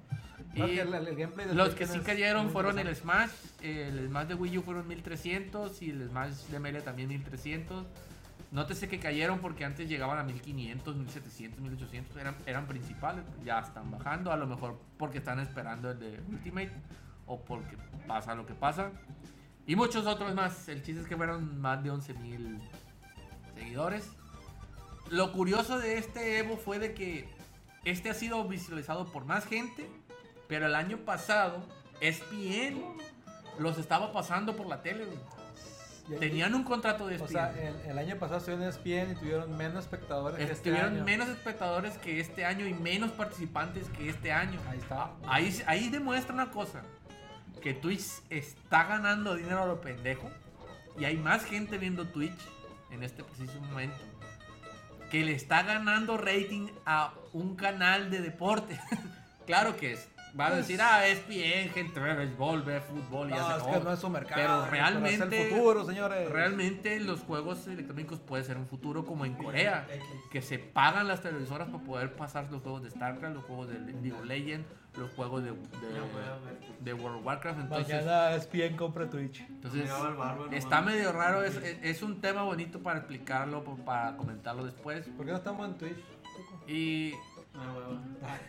[0.55, 2.95] No, Y que el, el los que sí cayeron fueron el.
[2.97, 3.31] Smash.
[3.63, 7.87] eh, el Smash de Wii U fueron 1300 y el Smash de Melee también 1300.
[8.53, 12.17] Nótese que cayeron porque antes llegaban a 1500, 1700, 1800.
[12.19, 13.25] Eran, eran principales.
[13.43, 14.31] Ya están bajando.
[14.31, 16.71] A lo mejor porque están esperando el de Ultimate.
[17.27, 18.91] O porque pasa lo que pasa.
[19.67, 20.69] Y muchos otros más.
[20.69, 22.61] El chiste es que fueron más de 11.000
[23.55, 24.11] seguidores.
[25.09, 27.29] Lo curioso de este Evo fue de que
[27.85, 29.89] este ha sido visualizado por más gente.
[30.47, 31.67] Pero el año pasado,
[32.03, 32.83] ESPN
[33.59, 35.07] los estaba pasando por la tele.
[35.07, 35.42] güey.
[36.09, 37.33] Y- Tenían un contrato de E O ESPN.
[37.33, 40.95] sea, el, el año pasado estuvieron en ESPN y tuvieron menos espectadores que este Tuvieron
[40.97, 41.05] año.
[41.05, 44.59] menos espectadores que este año y menos participantes que este año.
[44.69, 45.11] Ahí está.
[45.27, 46.83] Ahí, ahí demuestra una cosa.
[47.61, 50.29] Que Twitch está ganando dinero a lo pendejo.
[50.99, 52.39] Y hay más gente viendo Twitch
[52.91, 53.97] en este preciso momento.
[55.11, 58.79] Que le está ganando rating a un canal de deporte.
[59.47, 60.09] claro que es.
[60.39, 63.73] Va a decir, ah, ESPN, gente ve béisbol, ve fútbol y No, se es acabó".
[63.79, 64.41] que no es su mercado.
[64.41, 66.31] Pero es realmente- el futuro, señores.
[66.31, 69.87] Realmente los juegos electrónicos pueden ser un futuro como en Corea.
[70.31, 73.79] Que se pagan las televisoras para poder pasar los juegos de StarCraft, los juegos de
[73.79, 74.67] League of Legends,
[74.97, 75.57] los juegos de, de,
[76.81, 77.61] de World of Warcraft.
[77.61, 79.41] Entonces, Mañana ESPN compra Twitch.
[79.49, 79.91] entonces
[80.53, 81.43] está medio raro.
[81.45, 85.07] Es, es- es un tema bonito para explicarlo, para comentarlo después.
[85.17, 85.99] ¿Por qué no estamos en Twitch?
[86.67, 87.13] Y,
[87.55, 87.99] Ah, huevo.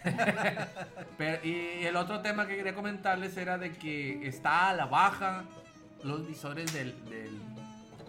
[1.18, 5.43] pero- y el otro tema que quería comentarles era de que está a la baja
[6.04, 6.93] los visores del,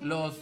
[0.01, 0.37] los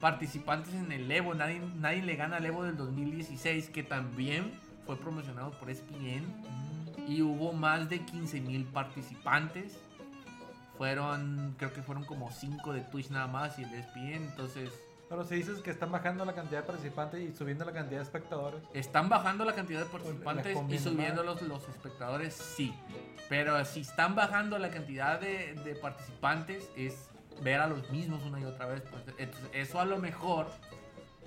[0.00, 1.34] participantes en el Evo.
[1.34, 4.52] Nadie, nadie le gana al Evo del 2016, que también
[4.86, 6.24] fue promocionado por ESPN.
[7.08, 9.76] Y hubo más de 15 mil participantes.
[10.78, 14.24] Fueron, creo que fueron como 5 de Twitch nada más y el ESPN.
[14.30, 14.70] Entonces,
[15.12, 18.04] Pero si dices que están bajando la cantidad de participantes y subiendo la cantidad de
[18.04, 18.62] espectadores.
[18.72, 22.74] Están bajando la cantidad de participantes y subiendo los, los espectadores, sí.
[23.28, 27.10] Pero si están bajando la cantidad de, de participantes, es
[27.42, 28.80] ver a los mismos una y otra vez.
[28.90, 30.46] pues, entonces, eso a lo mejor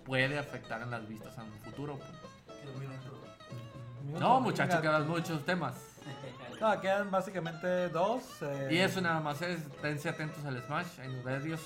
[0.04, 2.00] puede afectar en las vistas en un futuro.
[2.00, 4.20] pues.
[4.20, 5.76] No, muchachos, quedan muchos temas.
[6.62, 8.24] No, quedan básicamente dos.
[8.42, 11.60] eh, Y eso nada más es, esténse atentos al Smash, en los medios.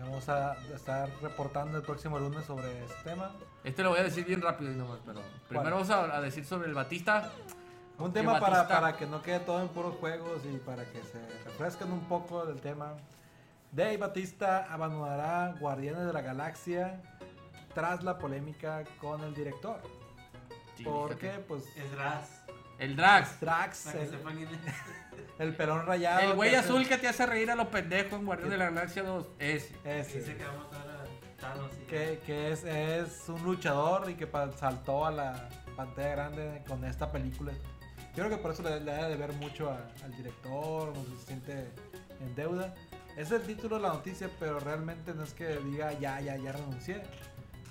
[0.00, 3.32] Vamos a estar reportando el próximo lunes sobre este tema.
[3.64, 6.44] Este lo voy a decir bien rápido y nomás, pero primero vamos a, a decir
[6.44, 7.30] sobre el Batista.
[7.98, 11.02] Un tema para, Batista- para que no quede todo en puros juegos y para que
[11.02, 12.94] se refresquen un poco del tema.
[13.72, 17.00] Dave Batista abandonará Guardianes de la Galaxia
[17.74, 19.80] tras la polémica con el director.
[20.76, 21.42] Sí, Porque, fíjate.
[21.44, 22.39] pues, Es Raz.
[22.80, 23.40] El Drax.
[23.40, 24.10] Drax, el,
[25.38, 26.20] el pelón rayado.
[26.30, 28.64] El güey hace- azul que te hace reír a los pendejos en Guardián de la
[28.66, 29.26] Galaxia 2.
[29.38, 29.74] Ese.
[29.84, 30.18] ese.
[30.18, 31.70] Dice que va a matar a Thanos.
[31.80, 34.28] y- que, que es, es un luchador y que
[34.58, 37.52] saltó a la pantalla grande con esta película.
[38.16, 41.26] Yo creo que por eso le, le de ver mucho a- al director, no se
[41.26, 41.70] siente
[42.20, 42.74] en deuda.
[43.16, 46.52] Es el título de la noticia, pero realmente no es que diga ya, ya, ya
[46.52, 47.02] renuncié.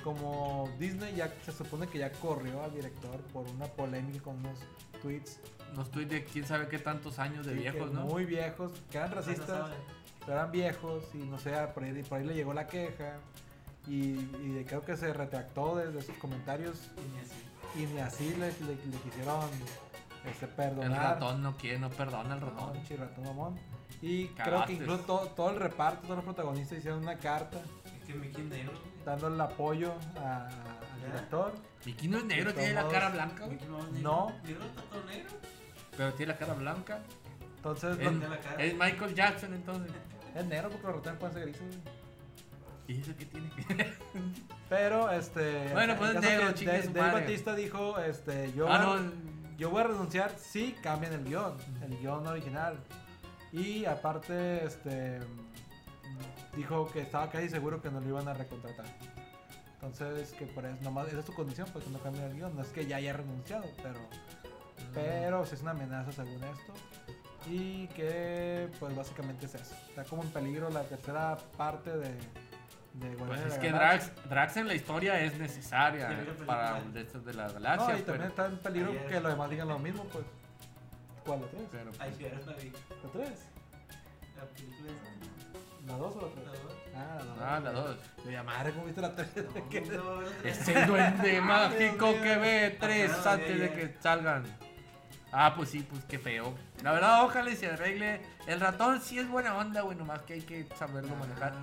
[0.03, 4.59] Como Disney ya se supone que ya corrió al director por una polémica con unos
[5.01, 5.39] tweets
[5.73, 8.05] Unos tweets de quién sabe qué tantos años de sí, viejos, ¿no?
[8.05, 9.71] muy viejos, que eran No racistas,
[10.21, 13.17] pero eran viejos y no sé, por ahí, por ahí le llegó la queja
[13.87, 17.43] y, y creo que se retractó de, de sus comentarios Y ni así.
[17.75, 19.49] y ni así le, le- le quisieron
[20.25, 21.13] este, El perdonar.
[21.13, 22.73] ratón no quiere, no perdona No, ratón.
[22.97, 23.59] ratón mamón.
[24.01, 27.59] Y creo que incluso todo, todo el reparto, todos los protagonistas hicieron una carta
[27.99, 28.43] Es que Mickey
[29.09, 31.53] Dándole el apoyo a- al director.
[31.85, 33.57] Mickey no es negro, tiene la cara blanca, güey.
[34.01, 34.31] No.
[34.43, 35.29] Negro, está todo negro.
[35.97, 36.99] Pero tiene la cara blanca.
[37.57, 38.63] Entonces, Es, no- de la cara.
[38.63, 39.91] es Michael Jackson entonces.
[40.35, 41.61] es negro porque ratones pueden ser grises.
[41.67, 41.99] güey.
[42.87, 43.49] ¿Y eso qué tiene?
[44.69, 45.69] Pero, este.
[45.73, 47.21] Bueno, pues es negro, Dave- madre.
[47.21, 49.11] Batista dijo: este, yo, ah, voy a- no.
[49.57, 52.77] yo voy a renunciar si cambian el guion, el guion original.
[53.51, 55.19] Y aparte, este.
[56.55, 58.85] Dijo que estaba casi seguro que no lo iban a recontratar.
[59.75, 62.55] Entonces, que por eso, nomás, esa es su condición, pues que no cambien el guion.
[62.55, 63.99] No es que ya haya renunciado, pero.
[64.93, 66.73] Pero sí es una amenaza según esto.
[67.47, 69.73] Y que, pues básicamente es eso.
[69.87, 72.09] Está como en peligro la tercera parte de.
[72.93, 73.71] de Pues de es la que.
[73.71, 76.45] Drax, Drax en la historia es necesaria la película.
[76.45, 77.93] para de, estos de la galaxia.
[77.93, 80.25] No, y pero, también está en peligro Ayer- que los demás digan lo mismo, pues.
[81.25, 81.41] ¿Cuál?
[81.41, 81.63] ¿La 3?
[81.71, 82.69] pero, Ay, sí, ahora la vi.
[83.03, 83.29] ¿La 3?
[84.35, 85.38] La película esa.
[85.89, 86.45] ¿La 2 o la 3?
[86.45, 86.73] La dos.
[86.95, 87.37] Ah, la 2.
[87.41, 87.97] Ah, la dos.
[88.23, 89.27] Yo ya madre, ¿cómo viste la 3?
[89.91, 93.73] No, no, no, Es el duende mágico Dios que ve tres Ajá, antes ya, de
[93.73, 94.43] que salgan.
[95.31, 96.53] Ah, pues sí, pues qué feo.
[96.83, 98.21] La verdad, ojalá y se arregle.
[98.47, 101.53] El ratón sí es buena onda, güey, nomás que hay que saberlo manejar.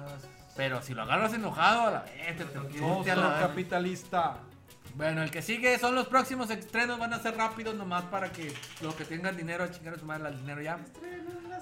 [0.56, 4.38] Pero si lo agarras enojado, a la vez te, a capitalista.
[4.94, 8.54] Bueno, el que sigue son los próximos estrenos, van a ser rápidos nomás para que
[8.80, 10.78] los que tengan dinero a chingar a su madre el dinero ya.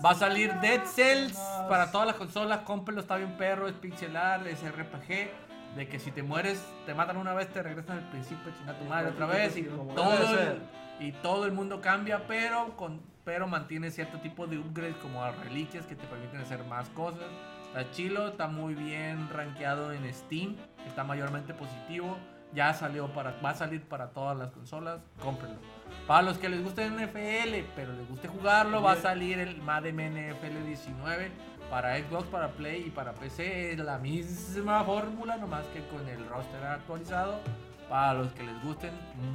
[0.05, 1.37] Va a salir Dead Cells
[1.69, 5.31] para todas las consolas, cómprenlo, está bien perro, es pixelar, es RPG.
[5.77, 8.85] De que si te mueres, te matan una vez, te regresan al principio, chinga tu
[8.85, 10.63] madre otra vez y todo, el,
[11.01, 15.87] y todo el mundo cambia, pero con pero mantiene cierto tipo de upgrades como reliquias
[15.87, 17.25] que te permiten hacer más cosas.
[17.67, 22.17] Está chilo, está muy bien rankeado en Steam, está mayormente positivo.
[22.53, 25.59] Ya salió para, va a salir para todas las consolas, cómprenlo.
[26.07, 29.97] Para los que les guste NFL, pero les guste jugarlo, va a salir el Madden
[29.97, 31.31] NFL 19
[31.71, 33.73] para Xbox, para Play y para PC.
[33.73, 37.41] Es la misma fórmula, nomás que con el roster actualizado.
[37.89, 38.91] Para los que les gusten,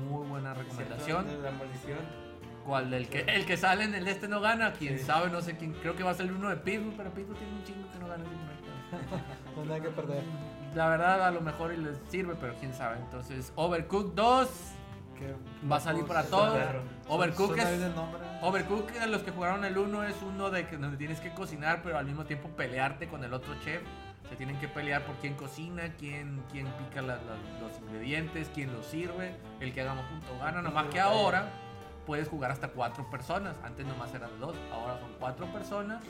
[0.09, 1.25] muy buena recomendación.
[1.43, 1.99] La maldición.
[2.65, 2.93] ¿Cuál?
[2.93, 5.05] El que, el que sale en el este no gana, quién Sí.
[5.05, 5.73] sabe, no sé quién.
[5.73, 8.07] Creo que va a salir uno de Pittsburgh, pero Pittsburgh tiene un chingo que no
[8.07, 8.23] gana.
[9.55, 10.23] No hay nada que perder.
[10.75, 12.97] La verdad, a lo mejor y les sirve, pero quién sabe.
[12.99, 14.78] Entonces, Overcooked 2 Que-
[15.69, 16.53] va a salir para todos.
[17.77, 17.95] bien es.
[19.01, 21.97] a los que jugaron el 1 es uno de que donde tienes que cocinar, pero
[21.97, 23.81] al mismo tiempo pelearte con el otro chef.
[24.29, 28.71] Se tienen que pelear por quién cocina, quién, quién pica la- la- los ingredientes, quién
[28.71, 29.35] los sirve.
[29.59, 30.61] El que hagamos junto gana.
[30.61, 31.49] Nomás que ahora
[32.05, 33.55] puedes jugar hasta cuatro personas.
[33.63, 36.03] Antes nomás eran dos, ahora son cuatro personas.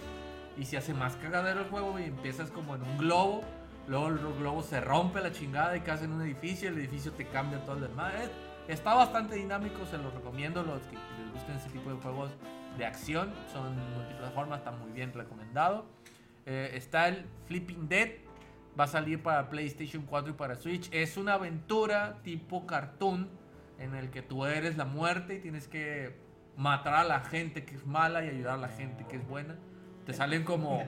[0.57, 3.41] Y se hace más cagadero el juego y empiezas como en un globo.
[3.87, 6.67] Luego el globo se rompe la chingada y caes en un edificio.
[6.69, 8.13] El edificio te cambia todo el demás.
[8.69, 10.63] Es- Está bastante dinámico, se los recomiendo.
[10.63, 12.31] Los que les gusten ese tipo de juegos
[12.77, 15.85] de acción son multiplataformas, está muy bien recomendado.
[16.45, 18.09] Eh, está el Flipping Dead,
[18.79, 20.89] va a salir para PlayStation 4 y para Switch.
[20.93, 23.29] Es una aventura tipo cartoon
[23.79, 26.15] en el que tú eres la muerte y tienes que
[26.55, 29.55] matar a la gente que es mala y ayudar a la gente que es buena.
[30.05, 30.83] Te salen como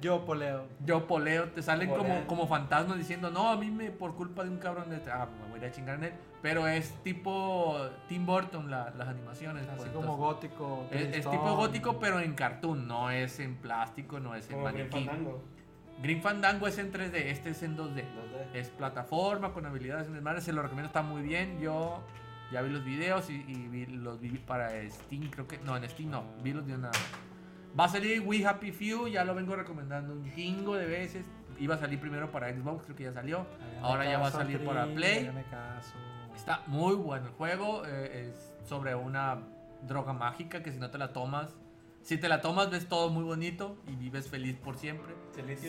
[0.00, 0.66] Yo poleo.
[0.84, 4.50] Yo poleo, te salen como, como fantasmas diciendo, no, a mí me por culpa de
[4.50, 6.12] un cabrón de ah, me voy a chingar en él.
[6.40, 7.76] Pero es tipo
[8.08, 9.66] Tim Burton la- las animaciones.
[9.68, 10.86] Así pues, como entonces, gótico.
[10.90, 14.88] es, tipo gótico, pero en cartoon, no es en plástico, no es en Como Green
[14.88, 15.06] maniquí.
[15.06, 15.42] Fandango.
[16.02, 17.96] Green Fandango es en 3D, este es en 2D.
[18.04, 18.54] 2D.
[18.54, 21.60] Es plataforma con habilidades en madre, se lo recomiendo, está muy bien.
[21.60, 22.00] Yo
[22.50, 25.58] ya vi los videos y, y vi- los vi para Steam, creo que.
[25.58, 26.90] No, en Steam no, vi los de una.
[27.78, 31.26] Va a salir We Happy Few, ya lo vengo recomendando un chingo de veces.
[31.58, 33.40] Iba a salir primero para Xbox, creo que ya salió.
[33.40, 35.30] Háganme Ahora ya va a salir para Play.
[35.50, 35.94] caso.
[36.34, 37.82] Está muy bueno el juego.
[37.86, 39.40] eh, es sobre una
[39.86, 41.56] droga mágica que si no te la tomas,
[42.02, 45.14] si te la tomas ves todo muy bonito y vives feliz por siempre.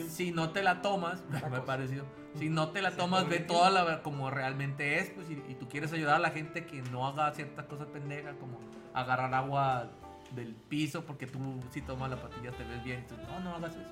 [0.08, 2.06] Si no te la tomas, me ha parecido.
[2.34, 5.68] Si no te la tomas, ve toda la como realmente es, pues, y, y tú
[5.68, 8.58] quieres ayudar a la gente que no haga ciertas cosas pendejas, como
[8.94, 9.90] agarrar agua
[10.34, 13.74] del piso, porque tú si tomas la pastilla te ves bien, tú, no, no hagas
[13.74, 13.90] eso.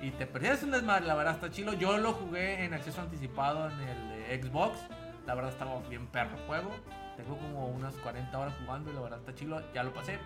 [0.00, 1.74] Y te perdías un desmadre, la verdad está chilo.
[1.74, 4.78] Yo lo jugué en acceso anticipado en el de Xbox,
[5.26, 6.70] la verdad estaba bien perro juego.
[7.16, 9.62] Tengo como unas 40 horas jugando y la verdad está chilo.
[9.72, 10.18] Ya lo pasé,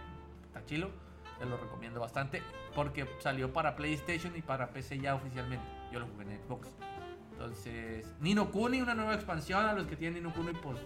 [0.46, 0.90] está chilo.
[1.38, 2.42] Te lo recomiendo bastante
[2.74, 5.66] porque salió para PlayStation y para PC ya oficialmente.
[5.92, 6.68] Yo lo jugué en Xbox.
[7.32, 10.78] Entonces, Nino Kuni, una nueva expansión a los que tienen Nino Kuni, pues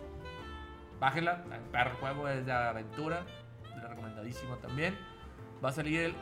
[0.98, 1.44] bájela.
[1.52, 3.24] El perro juego es de aventura,
[3.88, 4.96] recomendadísimo también.
[5.64, 6.14] Va a salir el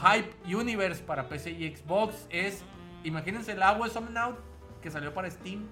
[0.00, 2.26] Hype Universe para PC y Xbox.
[2.30, 2.62] Es,
[3.04, 4.36] imagínense el Agua Somnout
[4.80, 5.66] que salió para Steam.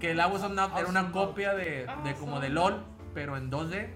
[0.00, 2.82] Que el Agua Somnout era una copia de, de como de LOL,
[3.14, 3.88] pero en 2D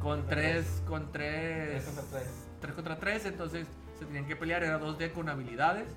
[0.00, 2.46] con tres con tres Tres contra tres.
[2.60, 5.88] 3 contra 3 entonces se tenían que pelear era 2D con habilidades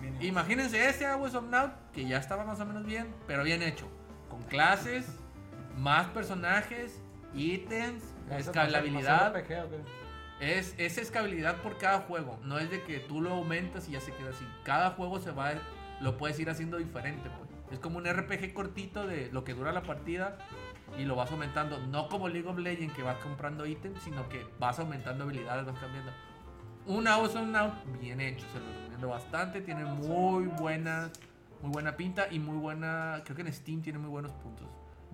[0.00, 0.20] Mínimo.
[0.22, 3.86] imagínense ese Aguas of Now que ya estaba más o menos bien pero bien hecho
[4.28, 5.06] con clases
[5.78, 7.00] más personajes
[7.34, 9.34] ítems escalabilidad
[10.40, 14.00] es, es escalabilidad por cada juego no es de que tú lo aumentas y ya
[14.00, 15.52] se queda así cada juego se va
[16.00, 17.72] lo puedes ir haciendo diferente pues.
[17.72, 20.38] es como un RPG cortito de lo que dura la partida
[20.98, 21.78] y lo vas aumentando.
[21.86, 25.78] No como League of Legends que vas comprando ítems, sino que vas aumentando habilidades, vas
[25.78, 26.12] cambiando.
[26.86, 29.60] Un Awesome Now bien hecho, se lo recomiendo bastante.
[29.60, 31.10] Tiene muy buena,
[31.62, 33.22] muy buena pinta y muy buena.
[33.24, 34.66] Creo que en Steam tiene muy buenos puntos.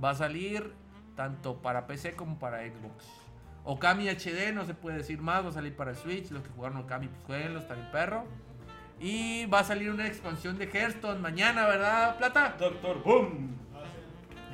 [0.02, 0.72] Va a salir
[1.18, 3.04] tanto para PC como para Xbox.
[3.64, 6.30] Okami HD, no se puede decir más, va a salir para Switch.
[6.30, 8.24] Los que jugaron Okami, pues jueguenlo, está bien perro.
[9.00, 12.54] Y va a salir una expansión de Hearthstone mañana, ¿verdad, Plata?
[12.56, 13.56] Doctor Boom.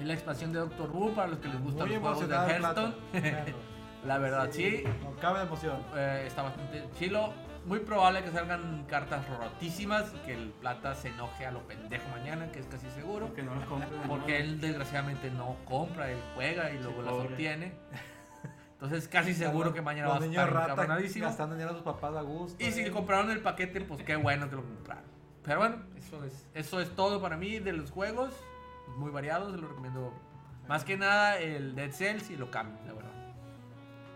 [0.01, 2.35] Es la expansión de Doctor Who para los que les gustan Muy los juegos de
[2.35, 2.95] Hearthstone.
[3.13, 3.53] Claro.
[4.07, 4.85] la verdad, sí.
[5.03, 5.77] No cabe de emoción.
[5.95, 7.31] eh, está bastante chilo.
[7.67, 12.05] Muy probable que salgan cartas rotísimas y que el plata se enoje a lo pendejo
[12.11, 13.27] mañana, que es casi seguro.
[13.29, 14.01] Porque no los compren.
[14.07, 17.73] Porque él desgraciadamente no compra, él juega y luego Sí, las obtiene.
[18.73, 21.25] Entonces casi seguro que mañana va a estar encabronadísimo.
[21.25, 22.63] gastando dinero a sus papás a gusto.
[22.63, 22.91] Y si eh.
[22.91, 25.05] compraron el paquete, pues qué bueno que lo compraron.
[25.43, 28.35] Pero bueno, eso es, eso es todo para mí de los juegos.
[28.97, 30.13] Muy variados, se lo recomiendo.
[30.69, 33.04] Más que nada el Dead Cells y lo cambio, la verdad.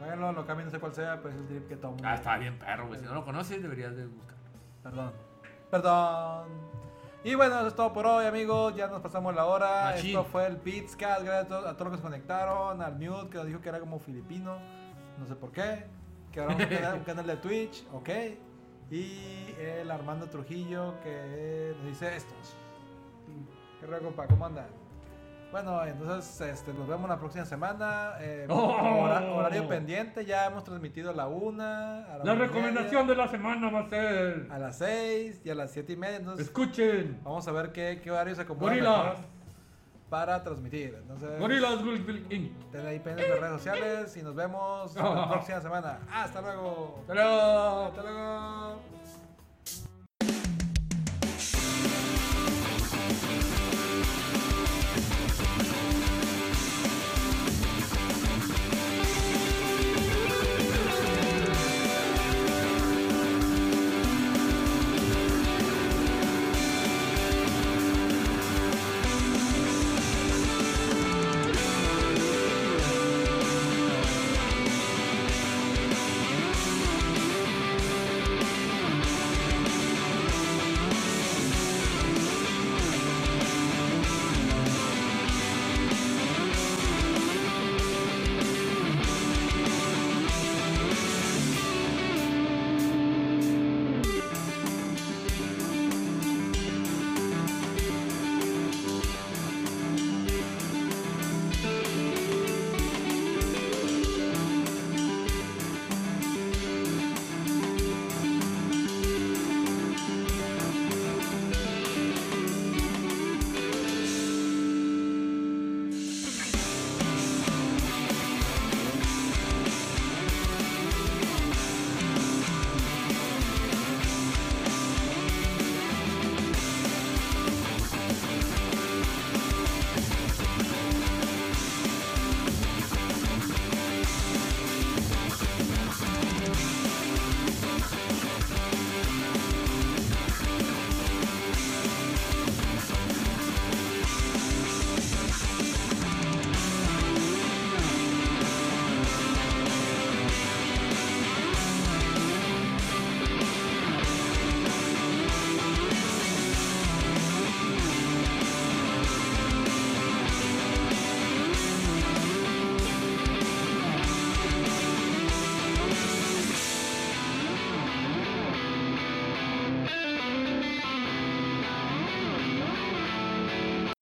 [0.01, 2.37] Bueno, lo cambio, no sé cuál sea, pero es el trip que mundo- Ah, está
[2.39, 3.01] bien perro, güey.
[3.01, 4.39] Si no lo conoces, deberías de buscarlo.
[4.83, 5.13] Perdón.
[5.71, 6.49] Perdón.
[7.25, 8.75] Y bueno, eso es todo por hoy, amigos.
[8.77, 9.85] Ya nos pasamos la hora.
[9.93, 10.11] Machín.
[10.11, 11.23] Esto fue el Beatscast.
[11.25, 12.81] Gracias a todos, a todos los que se conectaron.
[12.81, 14.57] Al Mute, que nos dijo que era como filipino.
[15.19, 15.87] No sé por qué.
[16.33, 17.85] Que ahora un canal, un canal de Twitch.
[17.93, 18.09] Ok.
[18.91, 22.57] Y el Armando Trujillo, que nos dice estos.
[23.81, 24.27] ¿Qué rollo, compa?
[24.27, 24.67] ¿Cómo andan?
[25.51, 28.13] Bueno, entonces este, nos vemos la próxima semana.
[28.21, 29.03] Eh, Oh.
[29.03, 30.25] hora- horario pendiente.
[30.27, 32.05] Ya hemos transmitido a la una.
[32.05, 34.47] A la, recomendación media, de la semana va a ser.
[34.51, 36.17] A las 6 y a las 7 y media.
[36.19, 37.19] Entonces, Escuchen.
[37.25, 39.17] Vamos a ver qué, qué horario se acomoda Gorilas.
[40.11, 40.97] para transmitir.
[41.01, 41.81] Entonces, Gorilas
[42.31, 42.53] Inc.
[42.67, 46.01] estén ahí pendientes de redes sociales y nos vemos la próxima semana.
[46.13, 46.99] Hasta luego.
[47.01, 47.85] Hasta luego.
[47.87, 48.98] Hasta luego.